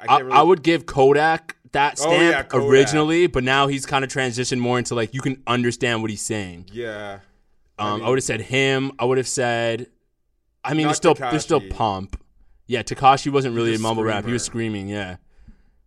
[0.00, 0.36] I I, can't really.
[0.38, 2.68] I would give Kodak that Oh, stamp yeah, Kodak.
[2.68, 6.22] originally, but now he's kind of transitioned more into like you can understand what he's
[6.22, 6.66] saying.
[6.72, 7.18] Yeah.
[7.78, 8.92] Um, I, mean- would have said him.
[8.98, 9.88] I would have said.
[10.64, 11.70] I mean, Not there's still there's still Tekashi.
[11.70, 12.20] Pump.
[12.66, 14.24] Yeah, Tekashi wasn't really a mumble rap.
[14.24, 14.88] He was screaming.
[14.88, 15.16] Yeah,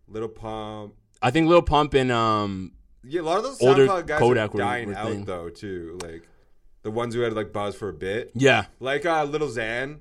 [0.07, 0.93] Little Pump.
[1.21, 4.49] I think little Pump and um Yeah, a lot of those Older SoundCloud guys Kodak
[4.49, 5.25] are were- dying were out thing.
[5.25, 5.97] though too.
[6.03, 6.27] Like
[6.83, 8.31] the ones who had like buzz for a bit.
[8.35, 9.99] yeah Like uh, Little Xan.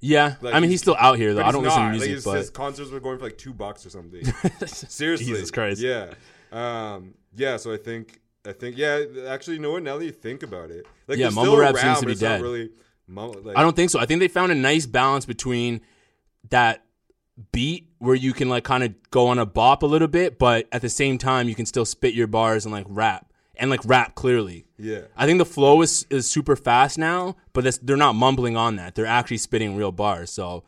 [0.00, 0.36] yeah.
[0.40, 1.42] Like, I mean, he's still out here though.
[1.44, 1.90] I don't listen to not.
[1.92, 4.24] Like, music, his, but his concerts were going for like two bucks or something.
[4.66, 5.80] Seriously, Jesus Christ.
[5.80, 6.14] Yeah,
[6.52, 7.56] um, yeah.
[7.58, 9.04] So I think, I think, yeah.
[9.28, 9.82] Actually, you know what?
[9.82, 12.14] Now that you think about it, like Yeah, mumble still rap around, seems to be
[12.14, 12.42] dead.
[12.42, 12.70] Really,
[13.08, 13.98] like, I don't think so.
[13.98, 15.80] I think they found a nice balance between
[16.50, 16.84] that
[17.52, 20.68] beat where you can like kind of go on a bop a little bit, but
[20.72, 23.80] at the same time you can still spit your bars and like rap and like
[23.84, 24.66] rap clearly.
[24.78, 25.02] Yeah.
[25.16, 28.76] I think the flow is is super fast now, but that's, they're not mumbling on
[28.76, 28.94] that.
[28.94, 30.30] They're actually spitting real bars.
[30.30, 30.64] So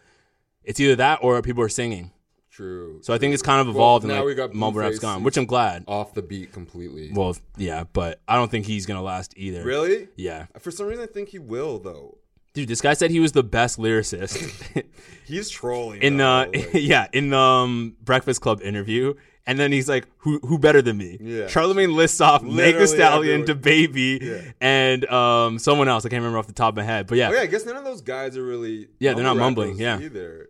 [0.65, 2.13] it's either that or people are singing.
[2.51, 2.99] True.
[3.03, 4.99] So I think it's kind of Well, evolved now and we like got mumble rap's
[4.99, 5.85] gone, which I'm glad.
[5.87, 7.11] Off the beat completely.
[7.13, 9.65] Well, yeah, but I don't think he's gonna last either.
[9.65, 10.09] Really?
[10.17, 10.47] Yeah.
[10.59, 12.19] For some reason, I think he will though.
[12.53, 14.85] Dude, this guy said he was the best lyricist.
[15.25, 16.03] He's trolling.
[16.03, 19.15] in though, the like- yeah in the um, Breakfast Club interview,
[19.47, 21.47] and then he's like, "Who who better than me?" Yeah.
[21.47, 24.41] Charlemagne lists off Meg Thee Stallion, Da Baby, Yeah.
[24.61, 26.05] and um someone else.
[26.05, 27.65] I can't remember off the top of my head, but yeah, Oh yeah, I guess
[27.65, 28.89] none of those guys are really.
[28.99, 30.01] Yeah, they're not mumbling, yeah.
[30.01, 30.49] either.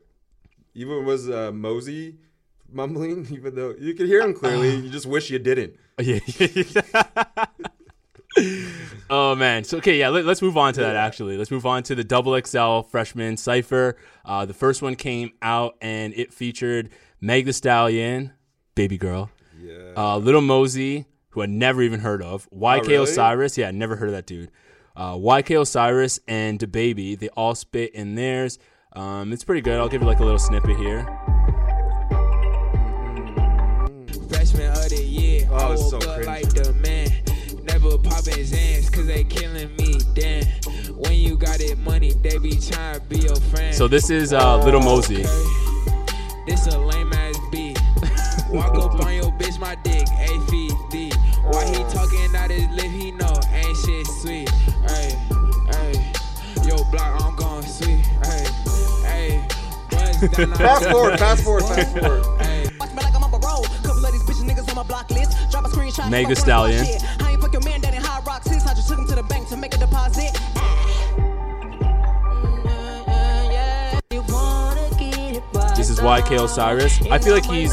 [0.74, 2.16] Even was uh, Mosey
[2.72, 4.74] mumbling, even though you could hear him clearly.
[4.84, 5.74] you just wish you didn't.
[5.98, 6.20] Yeah.
[9.10, 9.64] Oh man.
[9.64, 10.08] So okay, yeah.
[10.08, 10.96] Let, us move on to that.
[10.96, 13.96] Actually, let's move on to the Double XL freshman cipher.
[14.24, 16.90] Uh, the first one came out and it featured
[17.20, 18.32] Meg Thee Stallion,
[18.74, 19.92] Baby Girl, Yeah.
[19.96, 22.96] uh, Little Mosey, who I never even heard of, YK Oh, really?
[23.04, 23.58] Osiris.
[23.58, 24.50] Yeah, never heard of that dude.
[24.96, 27.14] Uh, YK Osiris and Da Baby.
[27.14, 28.58] They all spit in theirs.
[28.92, 29.78] Um, it's pretty good.
[29.78, 31.04] I'll give you like a little snippet here.
[34.28, 36.26] Freshman of the year, Oh, I it's woke so up cringy.
[36.26, 37.08] like the man.
[37.82, 40.44] Never popping Zans, cause they killing me, damn.
[40.96, 43.74] When you got it money, they be trying to be your friend.
[43.74, 45.22] So this is uh, Little Mosey.
[46.46, 47.78] This a lame ass beat.
[48.50, 51.14] Walk up on your bitch, my dick, eight feet deep.
[51.44, 54.50] Why he talking out his lip, he know ain't shit sweet.
[54.86, 55.16] Hey,
[55.70, 56.12] hey,
[56.68, 58.04] yo block, I'm going sweet.
[58.24, 58.44] Hey,
[59.06, 59.48] hey,
[59.90, 62.42] buzz down on Fast forward, fast forward, fast forward.
[62.42, 62.68] Hey.
[62.78, 63.64] Watch me like I'm on a roll.
[63.82, 65.50] Couple of these bitch niggas on my block list.
[65.50, 66.10] Drop a screenshot.
[66.10, 67.29] Meg fuck Thee one of my Stallion.
[69.20, 70.32] The bank to make a deposit.
[75.76, 77.00] This is YK Osiris.
[77.10, 77.72] I feel like he's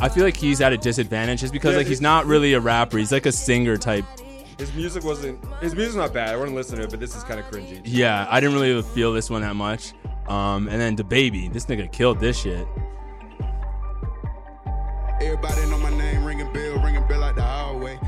[0.00, 2.60] I feel like he's at a disadvantage just because Yeah, like he's not really a
[2.60, 2.98] rapper.
[2.98, 4.04] He's like a singer type.
[4.58, 5.42] His music wasn't.
[5.60, 6.34] His music's not bad.
[6.34, 7.80] I wouldn't listen to it, but this is kind of cringy.
[7.84, 9.92] Yeah, I didn't really feel this one that much.
[10.26, 12.66] Um, and then the baby, this nigga killed this shit.
[15.20, 17.98] Everybody know my name, ringing bell, ringing bell like the hallway.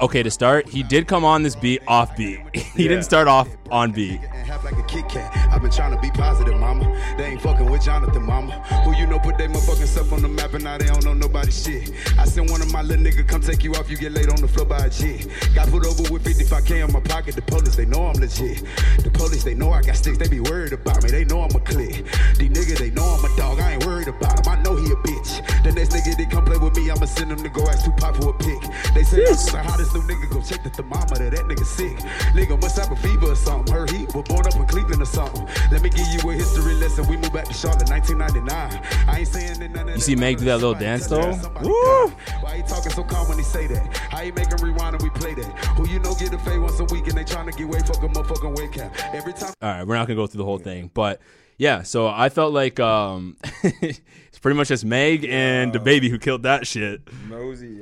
[0.00, 2.40] Okay, to start, he did come on this beat off beat.
[2.54, 2.88] he Yeah.
[2.90, 4.20] didn't start off on beat.
[4.20, 5.30] And half like a Kit Kat.
[5.52, 6.84] I've been trying to be positive, mama.
[7.18, 8.52] They ain't fucking with Jonathan, mama.
[8.84, 11.12] Who you know put they motherfucking self on the map and now they don't know
[11.12, 11.92] nobody shit.
[12.18, 14.40] I sent one of my little nigga come take you off, you get laid on
[14.40, 15.24] the floor by a G.
[15.54, 17.34] Got put over with 55k in my pocket.
[17.34, 18.64] The police, they know I'm legit.
[19.04, 20.16] The police, they know I got sticks.
[20.16, 21.10] They be worried about me.
[21.10, 22.04] They know I'm a click.
[22.38, 23.60] These niggas, they know I'm a dog.
[23.60, 24.48] I ain't worried about them.
[24.50, 25.62] I know know he a bitch.
[25.62, 28.16] The next nigga that come play with me, I'ma send him to go ask Tupac
[28.16, 28.60] for a pic.
[28.94, 31.96] They say I'm the hottest new nigga, go check the thermometer, that nigga sick.
[32.32, 33.72] Nigga must have a fever or something.
[33.72, 35.46] Heard he was born up in Cleveland or something.
[35.70, 37.06] Let me give you a history lesson.
[37.06, 39.08] We moved back to Charlotte, 1999.
[39.08, 41.36] I ain't saying that none of You see Meg do that little dance though?
[41.62, 42.08] Woo!
[42.40, 43.96] Why he talking so calm when he say that?
[43.96, 45.50] How he make him rewind and we play that?
[45.76, 47.80] Who you know get a fade once a week and they trying to get way
[47.80, 48.94] fuck a motherfucking weight cap.
[49.12, 49.52] Every time.
[49.60, 51.20] All right, we're not gonna go through the whole thing, but
[51.58, 51.82] yeah.
[51.82, 53.36] So I felt like um,
[54.40, 57.00] pretty much just Meg and the baby who killed that shit.
[57.28, 57.78] Mosey.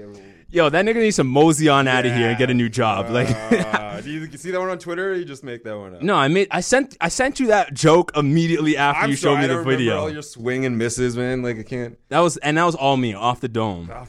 [0.50, 0.68] yo.
[0.68, 3.10] That nigga needs to mosey on out of here and get a new job.
[3.10, 3.28] Like,
[4.04, 5.10] do you see that one on Twitter?
[5.10, 6.02] Or you just make that one up.
[6.02, 9.38] no, I made I sent I sent you that joke immediately after you sorry, showed
[9.38, 9.98] me I the don't remember video.
[10.00, 11.42] All your swing and misses, man.
[11.42, 11.98] Like I can't.
[12.08, 13.90] That was and that was all me off the dome.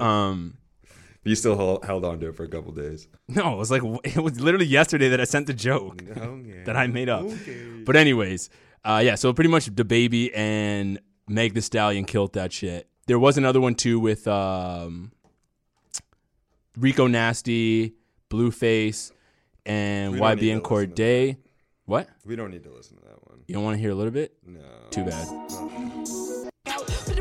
[0.00, 0.56] Um,
[1.24, 3.08] You still held, held on to it for a couple days.
[3.26, 6.62] no, it was like it was literally yesterday that I sent the joke Okay.
[6.66, 7.26] that I made up.
[7.84, 8.48] But anyways,
[8.84, 9.16] uh, yeah.
[9.16, 12.88] So pretty much the baby and Meg the Stallion killed that shit.
[13.06, 15.12] There was another one too with um,
[16.76, 17.94] Rico Nasty,
[18.30, 19.12] Blueface,
[19.64, 21.36] and We don't YB and to listen to Cordae.
[21.86, 22.08] What?
[22.24, 23.40] We don't need to listen to that one.
[23.46, 24.34] You don't want to hear a little bit?
[24.46, 24.60] No.
[24.90, 25.26] Too bad.
[26.64, 27.18] Put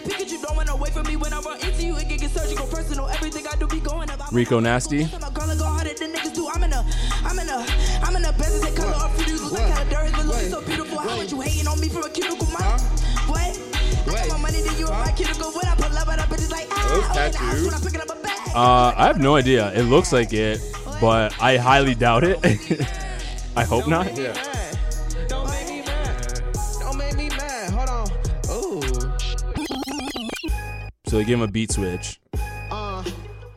[0.00, 0.42] like Pikachu.
[0.42, 1.96] Don't run away from me when I run into you.
[1.96, 3.08] It get surgical, personal.
[3.08, 4.20] Everything I do be going up.
[4.32, 5.04] Rico Nasty.
[5.04, 6.48] I'm a girl go harder than niggas do.
[6.48, 6.84] I'm in a,
[7.24, 7.66] I'm in a,
[8.02, 9.40] I'm in a business that color of fruit.
[9.40, 10.98] Look like how the dirt is, looking so beautiful.
[10.98, 12.80] How much you hating on me from a cuticle, man?
[13.28, 13.60] What?
[14.08, 15.50] I got more money than you in my cuticle.
[15.52, 16.68] When I pull up, I bitches like.
[16.68, 17.64] Those and I tattoos?
[17.64, 18.48] when I'm picking up a bag.
[18.54, 19.72] Uh, I have no idea.
[19.74, 20.60] It looks like it,
[21.00, 22.38] but I highly doubt it.
[23.56, 24.16] I hope not.
[24.16, 24.57] Yeah.
[31.08, 32.20] So they gave him a beat switch,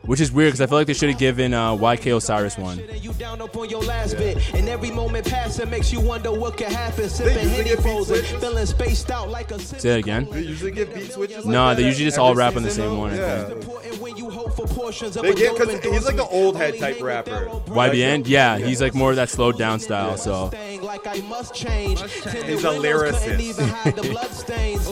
[0.06, 2.82] which is weird because I feel like they should have given uh, YK Osiris one.
[3.00, 6.56] you down up on your last bit, and every moment passing makes you wonder what
[6.56, 7.08] could happen.
[7.08, 9.58] Sipping Henny frozen, feeling spaced out like a.
[9.58, 10.26] Say that again.
[10.30, 11.46] They usually get beat switches.
[11.46, 13.48] No, like they usually just every all rap on the same one, Yeah.
[13.50, 16.78] Important when you hope for portions of They get because he's like the old head
[16.78, 17.30] type rapper.
[17.30, 20.16] that old YBN, yeah, he's like more of that slowed down style.
[20.16, 22.00] So thing like I must change.
[22.22, 23.40] Tinted He's a lyricist.
[23.40, 24.88] even hide the bloodstains.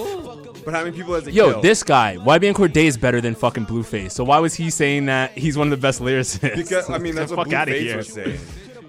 [0.64, 1.64] But how many people has it Yo, killed?
[1.64, 4.12] this guy, YBN Cordae is better than fucking Blueface.
[4.12, 6.56] So why was he saying that he's one of the best lyricists?
[6.56, 7.96] Because I mean, that's what fuck Blueface here.
[7.96, 8.40] was saying.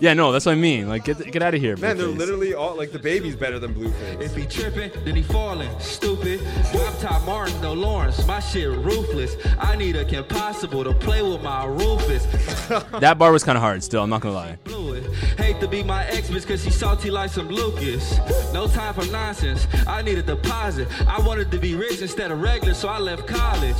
[0.01, 0.89] Yeah, no, that's what I mean.
[0.89, 2.17] Like, get get out of here, Man, they're Blueface.
[2.17, 4.19] literally all like the baby's better than Blueface.
[4.19, 5.69] If he tripping, then he falling.
[5.79, 6.39] Stupid.
[6.71, 8.25] Drop top Martin, no Lawrence.
[8.25, 9.35] My shit ruthless.
[9.59, 12.25] I need a Kim Possible to play with my Rufus.
[12.99, 13.83] That bar was kind of hard.
[13.83, 14.57] Still, I'm not gonna lie.
[14.65, 15.03] Fluid.
[15.37, 18.17] Hate to be my ex bitch cause she salty like some Lucas.
[18.53, 19.67] No time for nonsense.
[19.87, 20.87] I need a deposit.
[21.07, 23.75] I wanted to be rich instead of regular, so I left college.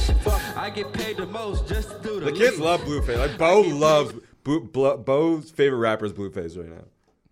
[0.56, 2.60] I get paid the most just to do the The kids least.
[2.62, 3.18] love Blueface.
[3.18, 6.84] Like Bo loves Bo, Blo- Bo's favorite rapper is Blueface right now.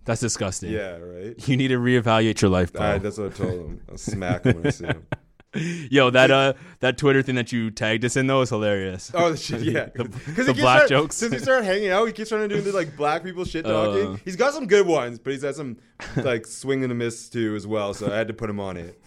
[0.05, 0.71] That's disgusting.
[0.71, 1.47] Yeah, right.
[1.47, 2.81] You need to reevaluate your life, bro.
[2.81, 3.81] Right, that's what I told him.
[3.89, 5.05] I'll smack him when I see him.
[5.89, 9.09] Yo, that uh, that Twitter thing that you tagged us in though is hilarious.
[9.15, 9.85] Oh, shit, yeah.
[9.95, 11.15] Because the black jokes.
[11.15, 13.65] Since he started hanging out, he keeps trying to do the like black people shit
[13.65, 14.13] talking.
[14.13, 14.17] Uh.
[14.25, 15.77] he's got some good ones, but he's had some
[16.17, 17.93] like swing and a miss too as well.
[17.95, 19.01] So I had to put him on it.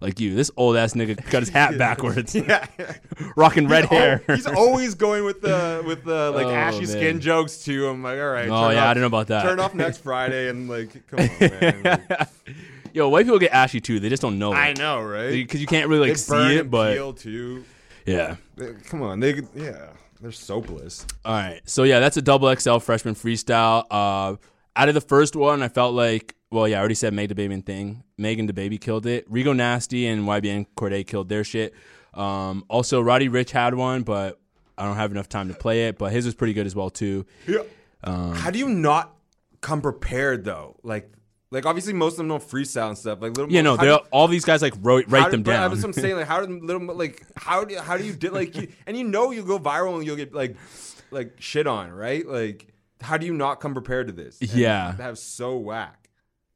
[0.00, 2.34] like you, this old ass nigga got his hat backwards.
[2.34, 2.66] Yeah.
[3.36, 4.22] rocking red He's al- hair.
[4.26, 6.86] he's always going with the with the like Oh, ashy man.
[6.88, 7.86] skin jokes too.
[7.86, 8.48] I'm like, all right.
[8.48, 9.42] Oh, yeah, off- I don't know about that.
[9.44, 11.28] Turn off next Friday and like, come on,
[11.60, 11.82] man.
[12.08, 12.28] Like,
[12.98, 14.00] Yo, white people get ashy too.
[14.00, 14.52] They just don't know.
[14.52, 15.30] I know, right?
[15.30, 17.64] Because you can't really like They burn see it, and but peel too.
[18.04, 18.34] yeah.
[18.56, 21.06] They- come on, they yeah, they're soapless.
[21.24, 21.60] All right.
[21.64, 23.84] So yeah, that's a double XL freshman freestyle.
[23.88, 24.34] Uh,
[24.74, 27.36] out of the first one, I felt like, well, yeah, I already said Meg the
[27.36, 28.02] Baby thing.
[28.16, 29.24] Megan the Baby killed it.
[29.30, 31.74] Rico Nasty and YBN Cordae killed their shit.
[32.14, 34.40] Um, also, Roddy Ricch had one, but
[34.76, 35.98] I don't have enough time to play it.
[35.98, 37.26] But his was pretty good as well too.
[37.46, 37.60] Yeah.
[38.02, 39.14] Um, How do you not
[39.60, 40.76] come prepared though?
[40.82, 41.12] Like,
[41.50, 43.20] like obviously most of them don't freestyle and stuff.
[43.22, 45.42] Like little, yeah, no, how they do- all these guys like wrote write do- them
[45.42, 45.70] down.
[45.70, 46.16] That's what I'm saying.
[46.16, 49.04] Like, how do little like how do how do you did like you, and you
[49.04, 50.56] know you'll go viral and you'll get like
[51.10, 52.26] like shit on right?
[52.26, 52.68] Like,
[53.00, 54.38] how do you not come prepared to this?
[54.40, 54.94] Yeah.
[54.98, 55.94] that was so whack.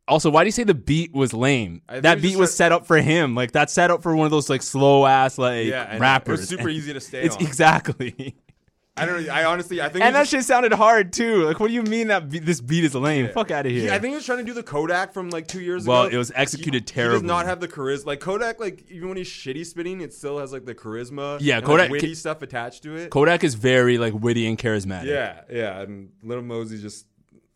[0.09, 1.81] Also, why do you say the beat was lame?
[1.89, 3.35] I That beat was set up for him.
[3.37, 6.01] Like that's set up for one of those like slow ass like Yeah, and it
[6.01, 6.41] rappers.
[6.41, 7.43] was super easy to stay It's on.
[7.43, 8.35] exactly.
[8.95, 9.25] I don't.
[9.27, 9.33] know.
[9.33, 11.45] I honestly, I think and that just- shit sounded hard too.
[11.45, 13.31] Like, what do you mean that be- this beat is lame?
[13.31, 13.91] Fuck out of He- here.
[13.93, 16.07] I think he was trying to do the Kodak from like two years Well, ago.
[16.09, 17.17] Well, it was executed terribly.
[17.17, 18.05] He does not have the charisma.
[18.07, 21.39] Like Kodak, like even when he's shitty spitting, it still has like the charisma.
[21.41, 23.09] Yeah, and, Kodak- like, witty stuff attached to it.
[23.11, 25.07] Kodak is very like witty and charismatic.
[25.07, 27.07] Yeah, yeah, and Lil Mosey just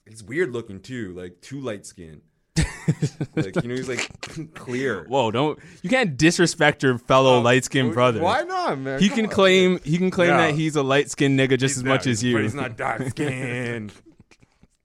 [0.09, 2.23] he's weird looking too, like too light skinned.
[3.37, 4.09] like you know, he's like
[4.55, 5.05] clear.
[5.09, 8.21] Whoa, don't you can't disrespect your fellow light skinned brother.
[8.23, 9.01] Why not, man?
[9.01, 10.37] He Come can on, claim he can claim No.
[10.39, 12.35] that he's a light skinned nigga just as much as you.
[12.35, 13.93] but he's not dark skinned.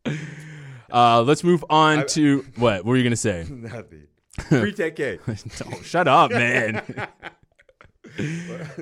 [0.91, 2.77] uh, let's move on I- to what?
[2.77, 3.45] What were you gonna say?
[3.49, 4.07] Nothing.
[4.47, 5.19] Free Tay-K.
[5.27, 6.81] Oh, shut up, man.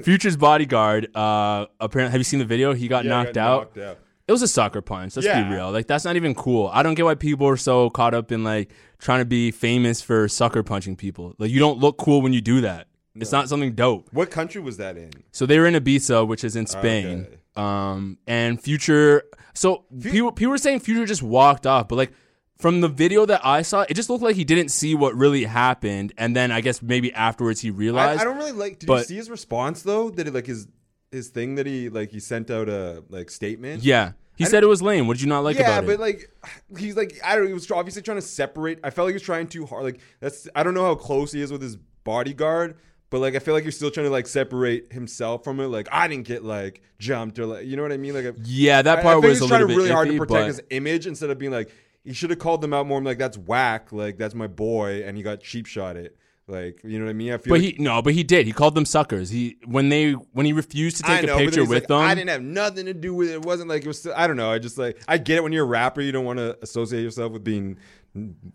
[0.03, 1.13] Future's bodyguard.
[1.15, 2.73] Uh, apparently, have you seen the video?
[2.73, 3.59] He got Yeah, knocked got out.
[3.75, 3.99] knocked out.
[4.29, 5.15] It was a sucker punch.
[5.15, 5.41] Let's Yeah.
[5.49, 5.71] be real.
[5.71, 6.69] Like that's not even cool.
[6.71, 8.69] I don't get why people are so caught up in like
[8.99, 11.33] trying to be famous for sucker punching people.
[11.39, 12.85] Like you don't look cool when you do that.
[13.15, 14.07] It's not something dope.
[14.13, 15.09] What country was that in?
[15.31, 17.25] So they were in Ibiza, which is in Spain.
[17.55, 19.23] Um, and Future.
[19.55, 22.11] So people people were saying Future just walked off, but like
[22.59, 25.45] from the video that I saw, it just looked like he didn't see what really
[25.45, 28.21] happened, and then I guess maybe afterwards he realized.
[28.21, 28.77] I don't really like.
[28.77, 30.11] Did but you see his response though?
[30.11, 30.67] Did it like his
[31.11, 33.83] his thing that he like he sent out a like statement?
[33.83, 35.07] Yeah, he I said it was lame.
[35.07, 35.87] What did you not like about it?
[35.87, 36.31] yeah, but like
[36.77, 37.47] he's like I don't.
[37.47, 38.79] He was obviously trying to separate.
[38.83, 39.83] I felt like he was trying too hard.
[39.83, 42.75] Like that's I don't know how close he is with his bodyguard,
[43.09, 45.67] but like I feel like you're still trying to like separate himself from it.
[45.67, 48.13] Like I didn't get like jumped or like you know what I mean.
[48.13, 50.07] Like Yeah, that I- I part think was he's a trying little bit really hard
[50.09, 51.71] to protect but- his image instead of being like
[52.03, 52.97] he should have called them out more.
[52.97, 53.91] I'm like that's whack.
[53.91, 56.15] Like that's my boy, and he got cheap shot it.
[56.49, 57.31] Like you know what I mean.
[57.31, 58.47] I feel But like he no, but he did.
[58.47, 59.29] He called them suckers.
[59.29, 61.97] He when they when he refused to take know, a picture with like, them.
[61.99, 63.33] I didn't have nothing to do with it.
[63.33, 63.99] It wasn't like it was.
[63.99, 64.51] Still, I don't know.
[64.51, 67.03] I just like I get it when you're a rapper, you don't want to associate
[67.03, 67.77] yourself with being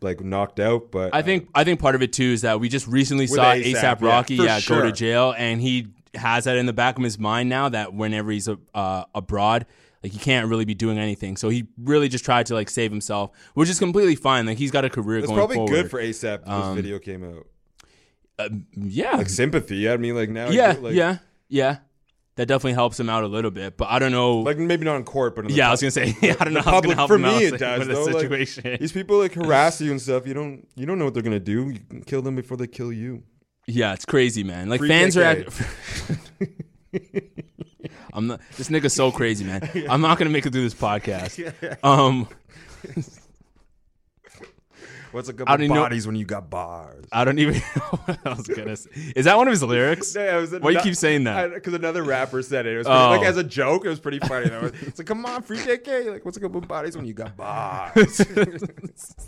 [0.01, 0.91] like knocked out.
[0.91, 3.55] But I think I think part of it too is that we just recently saw
[3.55, 7.05] ASAP Rocky for yeah, go to jail, and he has that in the back of
[7.05, 9.67] his mind now that whenever he's uh, abroad,
[10.03, 11.37] like he can't really be doing anything.
[11.37, 14.47] So he really just tried to like save himself, which is completely fine.
[14.47, 15.71] Like he's got a career it's going probably forward.
[15.71, 16.41] good for ASAP.
[16.41, 17.47] This Um, video came out.
[18.39, 19.89] Uh, yeah, like sympathy.
[19.89, 20.51] I mean, like now.
[20.51, 21.19] yeah, like, yeah,
[21.49, 21.79] yeah.
[22.37, 24.39] That definitely helps him out a little bit, but I don't know.
[24.39, 26.45] Like maybe not in court, but in the yeah, I was gonna say yeah, I
[26.45, 27.89] don't know the how it's gonna public- help for him me out it does with
[27.89, 28.13] the.
[28.13, 28.77] Like, situation.
[28.81, 30.27] these people like harass you and stuff.
[30.27, 31.71] You don't you don't know what they're gonna do.
[31.71, 33.23] You can kill them before they kill you.
[33.69, 34.69] Yeah, it's crazy, man.
[34.69, 35.23] Like Free fans are.
[35.23, 35.63] Act-
[38.13, 38.41] I'm not.
[38.57, 39.69] This nigga's so crazy, man.
[39.89, 41.39] I'm not gonna make it through this podcast.
[41.85, 42.29] Um,
[45.15, 47.05] What's a couple even know- bodies when you got bars?
[47.13, 48.91] I don't even know what I was gonna say.
[49.15, 50.15] Is that one of his lyrics?
[50.25, 51.55] Yeah, it was Why you keep saying that?
[51.55, 52.75] Because another rapper said it.
[52.75, 53.11] It was pretty, Oh.
[53.11, 53.85] like as a joke.
[53.85, 54.49] It was pretty funny.
[54.49, 54.71] Though.
[54.83, 56.11] It's like, come on, free Tay-K.
[56.11, 58.21] Like, what's a couple bodies when you got bars?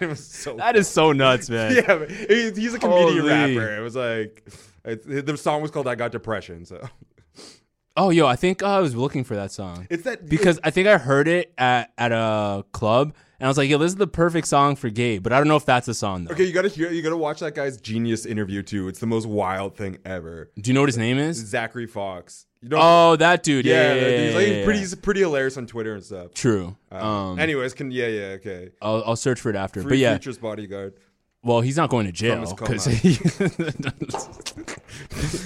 [0.00, 0.56] it was so.
[0.56, 1.74] That is so nuts, man.
[1.74, 3.28] Yeah, but he- he's a comedian Holy.
[3.56, 3.76] rapper.
[3.76, 4.44] It was like
[4.84, 6.88] it, the song was called "I Got Depression." So
[7.96, 9.86] Oh, yo, I think uh, I was looking for that song.
[9.90, 13.56] It's that- because I think I heard it at at a club, and I was
[13.58, 15.86] like, "Yo, this is the perfect song for Gabe." But I don't know if that's
[15.86, 16.32] the song though.
[16.32, 16.90] okay, you gotta hear.
[16.90, 18.88] You gotta watch that guy's genius interview too.
[18.88, 20.50] It's the most wild thing ever.
[20.60, 21.36] Do you know what his name is?
[21.36, 22.46] Zachary Fox.
[22.60, 22.78] You know?
[22.80, 23.64] Oh, that dude.
[23.64, 24.78] Yeah, Yeah, yeah, yeah, he's, like, he's pretty.
[24.80, 26.34] He's pretty hilarious on Twitter and stuff.
[26.34, 26.76] True.
[26.90, 28.70] Um, Um, anyways, can yeah, yeah, okay.
[28.82, 29.82] I'll, I'll search for it after.
[29.82, 30.94] Free but yeah, Futures bodyguard.
[31.42, 33.14] Well, he's not going to jail because he.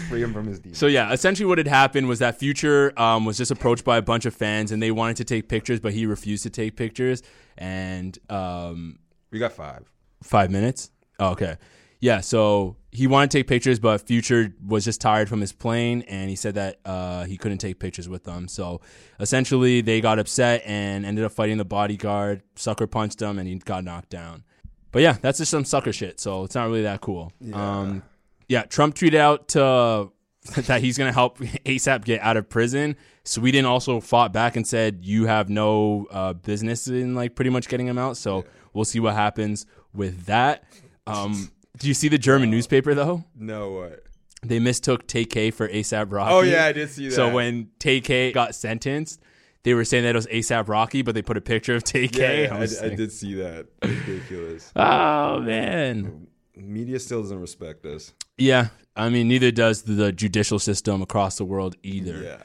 [0.08, 0.78] Free him from his demons.
[0.78, 4.02] So yeah, essentially what had happened was that Future um, was just approached by a
[4.02, 7.22] bunch of fans, and they wanted to take pictures, but he refused to take pictures.
[7.58, 9.84] And um, we got five.
[10.22, 10.90] Five minutes.
[11.18, 11.56] Oh, okay.
[12.00, 12.20] Yeah.
[12.20, 16.30] So he wanted to take pictures, but Future was just tired from his plane, and
[16.30, 18.48] he said that uh, he couldn't take pictures with them.
[18.48, 18.80] So
[19.20, 22.42] essentially, they got upset and ended up fighting the bodyguard.
[22.56, 24.44] Sucker punched him, and he got knocked down.
[24.92, 26.20] But yeah, that's just some sucker shit.
[26.20, 27.32] So it's not really that cool.
[27.40, 27.78] Yeah.
[27.80, 28.02] Um,
[28.48, 30.10] yeah, Trump tweeted out to,
[30.56, 32.96] that he's going to help ASAP get out of prison.
[33.24, 37.68] Sweden also fought back and said you have no uh, business in like pretty much
[37.68, 38.16] getting him out.
[38.16, 40.64] So we'll see what happens with that.
[41.06, 43.24] Um, do you see the German newspaper though?
[43.34, 44.04] No what?
[44.44, 46.32] They mistook Tay-K for ASAP Rocky.
[46.32, 47.14] Oh, yeah, I did see that.
[47.14, 49.20] So when Tay-K got sentenced,
[49.64, 52.08] they were saying that it was ASAP Rocky, but they put a picture of Tay-K.
[52.18, 52.42] K.
[52.44, 53.66] Yeah, I, was I did see that.
[53.82, 54.72] Ridiculous.
[54.76, 56.26] Oh man.
[56.56, 58.12] Media still doesn't respect us.
[58.36, 62.22] Yeah, I mean, neither does the judicial system across the world either.
[62.22, 62.42] Yeah.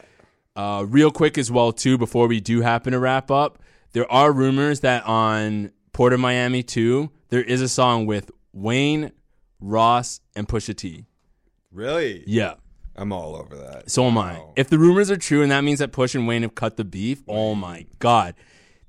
[0.55, 3.59] Uh, real quick as well, too, before we do happen to wrap up,
[3.91, 9.11] there are rumors that on Port of Miami 2, there is a song with Wayne,
[9.59, 11.05] Ross, and Pusha T.
[11.71, 12.23] Really?
[12.25, 12.55] Yeah.
[12.97, 13.91] I'm all over that.
[13.91, 14.41] So am I.
[14.55, 16.83] If the rumors are true and that means that Push and Wayne have cut the
[16.83, 18.33] beef, oh my God.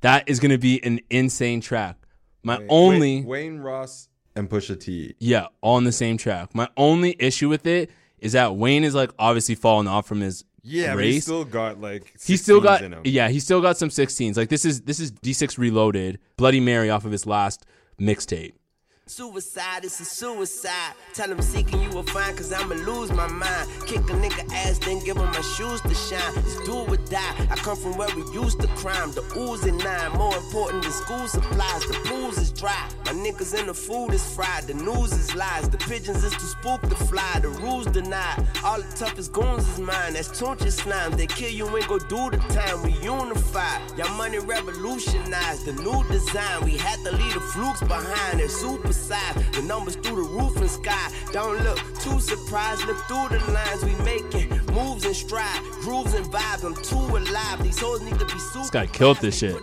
[0.01, 1.97] That is going to be an insane track.
[2.43, 3.17] My only.
[3.17, 5.15] Wayne, Wayne Ross and Pusha T.
[5.19, 6.55] Yeah, all on the same track.
[6.55, 7.91] My only issue with it
[8.21, 11.15] is that Wayne is like obviously falling off from his Yeah, but race.
[11.15, 12.15] he still got like.
[12.25, 13.03] He's still got in him.
[13.05, 14.37] yeah, he's still got some 16s.
[14.37, 17.67] Like this is this is D6 Reloaded, Bloody Mary off of his last
[18.01, 18.53] mixtape.
[19.09, 20.93] Suicide, it's a suicide.
[21.15, 23.71] Tell him seeking you will find, cause I'ma lose my mind.
[23.87, 26.35] Kick a nigga ass, then give him my shoes to shine.
[26.37, 27.35] It's do or die.
[27.51, 29.13] I come from where we used to crime.
[29.13, 31.87] The ooze and nine, more important than school supplies.
[31.87, 32.87] The booze is dry.
[33.07, 34.65] My niggas in the food is fried.
[34.65, 35.71] The news is lies.
[35.71, 37.41] The pigeons is too spook to fly.
[37.41, 38.47] The rules denied.
[38.63, 40.13] All the toughest goons is mine.
[40.13, 41.13] That's Tunechi's slime.
[41.13, 42.83] They kill you and go do the time.
[42.83, 43.79] We unify.
[43.97, 45.65] Y'all money revolutionized.
[45.65, 46.65] The new design.
[46.67, 48.41] We had to leave the flukes behind.
[48.41, 49.35] They're super size.
[49.53, 51.11] The numbers through the roof and sky.
[51.33, 52.85] Don't look too surprised.
[52.87, 54.49] Look through the lines we making.
[54.75, 55.61] Moves and stride.
[55.81, 56.65] Grooves and vibes.
[56.65, 57.63] I'm too alive.
[57.63, 58.69] These hoes need to be super.
[58.69, 59.57] This guy killed this shit.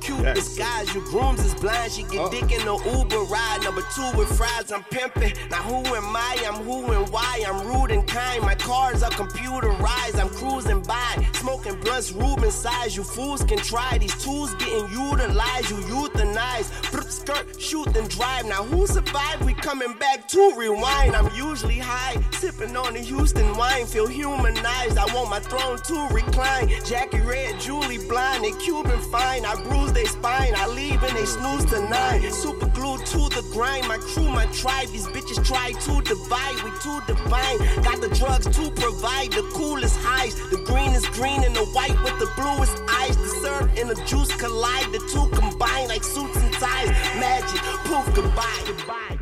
[0.00, 1.92] Cute disguise, your grooms is blind.
[1.92, 2.30] She get oh.
[2.30, 3.60] dick in the Uber ride.
[3.62, 5.34] Number two with fries, I'm pimping.
[5.50, 6.36] Now who am I?
[6.46, 7.42] I'm who and why.
[7.46, 8.42] I'm rude and kind.
[8.42, 10.18] My cars are computerized.
[10.20, 12.96] I'm cruising by, smoking blunts, Ruben size.
[12.96, 13.98] You fools can try.
[13.98, 15.70] These tools getting utilized.
[15.70, 16.68] You euthanize.
[16.90, 18.46] Brr, skirt, shoot and drive.
[18.46, 19.44] Now who survived?
[19.44, 21.14] We coming back to rewind.
[21.14, 23.86] I'm usually high, sipping on the Houston wine.
[23.86, 24.98] Feel humanized.
[24.98, 26.68] I want my throne to recline.
[26.84, 29.44] Jackie Red, Julie Blind, they Cuban fine.
[29.44, 30.52] I bruise their spine.
[30.56, 32.28] I leave and they snooze tonight.
[32.30, 33.86] Super glued to the grind.
[33.86, 34.88] My crew, my tribe.
[34.88, 36.56] These bitches try to divide.
[36.64, 37.58] We too divine.
[37.84, 39.30] Got the drugs to provide.
[39.30, 40.34] The coolest highs.
[40.50, 43.16] The green is green and the white with the bluest eyes.
[43.16, 44.90] The syrup and the juice collide.
[44.90, 46.88] The two combine like suits and ties.
[47.20, 47.60] Magic.
[47.86, 48.62] Poof, goodbye.
[48.66, 49.18] Goodbye.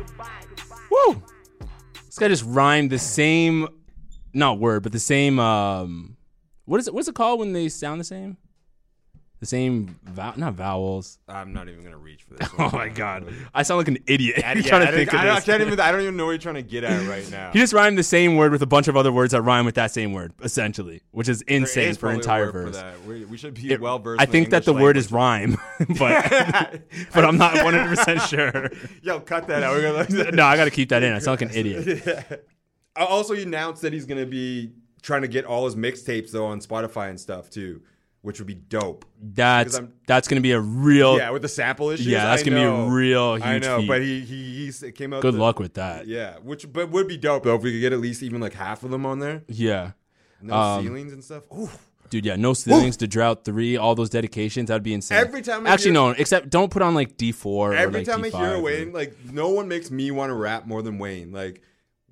[0.89, 1.21] Woo!
[2.07, 3.67] This guy just rhymed the same,
[4.33, 5.39] not word, but the same.
[5.39, 6.17] Um,
[6.65, 6.93] what is it?
[6.93, 8.37] What's it called when they sound the same?
[9.39, 11.17] The same vowel, not vowels.
[11.27, 12.47] I'm not even gonna reach for this.
[12.59, 14.35] Oh my god, I sound like an idiot.
[14.41, 15.45] Yeah, trying yeah, to I, think don't- I, of I this.
[15.45, 15.79] can't even.
[15.79, 17.49] I don't even know what you're trying to get at right now.
[17.51, 19.73] He just rhymed the same word with a bunch of other words that rhyme with
[19.75, 22.79] that same word, essentially, which is insane is for an entire verse.
[23.07, 24.21] We, we should be well versed.
[24.21, 25.57] I think that the word is rhyme,
[25.97, 26.81] but
[27.11, 28.69] but I'm not 100 percent sure.
[29.01, 29.73] Yo, cut that out.
[29.73, 31.13] We're gonna no, I got to keep that in.
[31.13, 32.45] I sound like an idiot.
[32.95, 36.45] Uh, also, he announced that he's gonna be trying to get all his mixtapes though
[36.45, 37.81] on Spotify and stuff too,
[38.21, 39.05] which would be dope.
[39.21, 42.07] That's that's gonna be a real yeah with the sample issues.
[42.07, 42.85] Yeah, that's I gonna know.
[42.85, 43.43] be a real huge.
[43.45, 43.87] I know, feat.
[43.87, 45.21] but he he, he came out.
[45.21, 46.07] Good the- luck with that.
[46.07, 48.53] Yeah, which but would be dope though if we could get at least even like
[48.53, 49.43] half of them on there.
[49.47, 49.91] Yeah.
[50.41, 51.43] No Um, ceilings and stuff.
[51.55, 51.69] Ooh.
[52.09, 55.17] Dude, yeah, no ceilings to drought three, all those dedications, that'd be insane.
[55.17, 57.73] Every time I actually, hear- no, except don't put on like D four.
[57.73, 60.29] Every or, like, time D5 I hear or- Wayne, like no one makes me want
[60.29, 61.31] to rap more than Wayne.
[61.31, 61.61] Like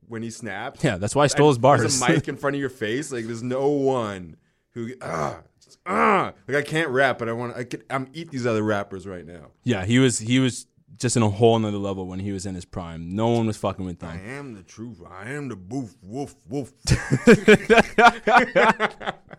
[0.10, 0.84] when he snaps.
[0.84, 1.82] Yeah, that's why I stole his bars.
[1.82, 3.12] There's a mic in front of your face.
[3.12, 4.36] Like there's no one
[4.72, 5.40] who ah
[5.86, 9.08] ah like I can't rap, but I want I could I'm eat these other rappers
[9.08, 9.52] right now.
[9.64, 10.66] yeah, he was he was
[10.98, 13.16] just in a whole nother level when he was in his prime.
[13.16, 14.10] No one was fucking with him.
[14.10, 15.02] I am the truth.
[15.10, 16.74] I am the boof woof woof.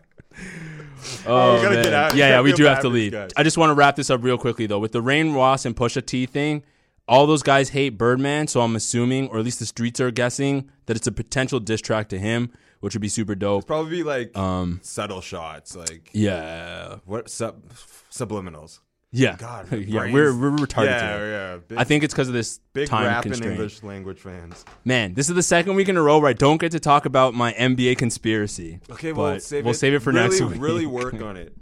[1.25, 2.15] Oh, gotta man.
[2.15, 3.11] Yeah, yeah, we do have to leave.
[3.11, 3.31] guys.
[3.35, 4.79] I just want to wrap this up real quickly though.
[4.79, 6.63] With the Wayne Ross and Pusha T thing,
[7.11, 10.69] all those guys hate Birdman, so I'm assuming, or at least the streets are guessing,
[10.85, 13.67] that it's a potential diss track to him, which would be super dope.
[13.67, 16.95] Probably like Um, subtle shots, like Yeah.
[17.05, 17.61] what sub
[18.09, 18.79] subliminals.
[19.13, 20.85] Yeah, God, yeah, we're we're retarded.
[20.85, 21.31] Yeah, today.
[21.31, 21.57] yeah.
[21.67, 23.51] Big- I think it's because of this big time rap constraint.
[23.55, 24.63] English language fans.
[24.85, 27.05] Man, this is the second week in a row where I don't get to talk
[27.05, 28.79] about my NBA conspiracy.
[28.89, 29.77] Okay, well, save we'll it.
[29.77, 30.61] save it for really, next week.
[30.61, 31.53] Really work on it.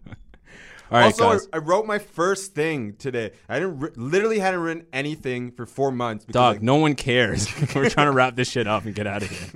[0.92, 1.48] All right, also, I- guys.
[1.54, 3.32] I, wrote my first thing today.
[3.48, 6.26] I didn't ri- literally hadn't written anything for four months.
[6.26, 7.48] Because, Dog, like, no one cares.
[7.76, 9.50] We're trying to wrap this shit up and get out of here.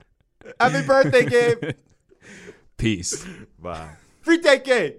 [0.60, 1.74] Happy birthday, Gabe.
[2.76, 3.26] Peace.
[3.58, 3.90] Bye.
[4.20, 4.94] Free take Gabe.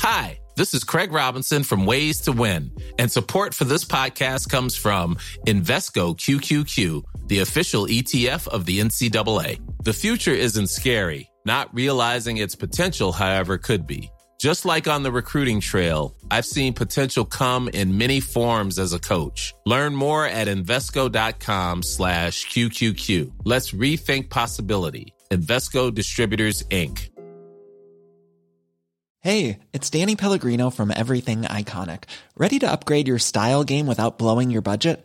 [0.00, 4.76] Hi, this is Craig Robinson from Ways to Win, and support for this podcast comes
[4.76, 5.16] from
[5.46, 9.60] Invesco QQQ, the official ETF of the NCAA.
[9.82, 11.28] The future isn't scary.
[11.46, 14.10] Not realizing its potential, however, could be.
[14.40, 18.98] Just like on the recruiting trail, I've seen potential come in many forms as a
[18.98, 19.54] coach.
[19.64, 23.32] Learn more at Invesco.com slash QQQ.
[23.44, 25.14] Let's rethink possibility.
[25.30, 27.10] Invesco Distributors, Inc.
[29.20, 32.04] Hey, it's Danny Pellegrino from Everything Iconic.
[32.36, 35.04] Ready to upgrade your style game without blowing your budget?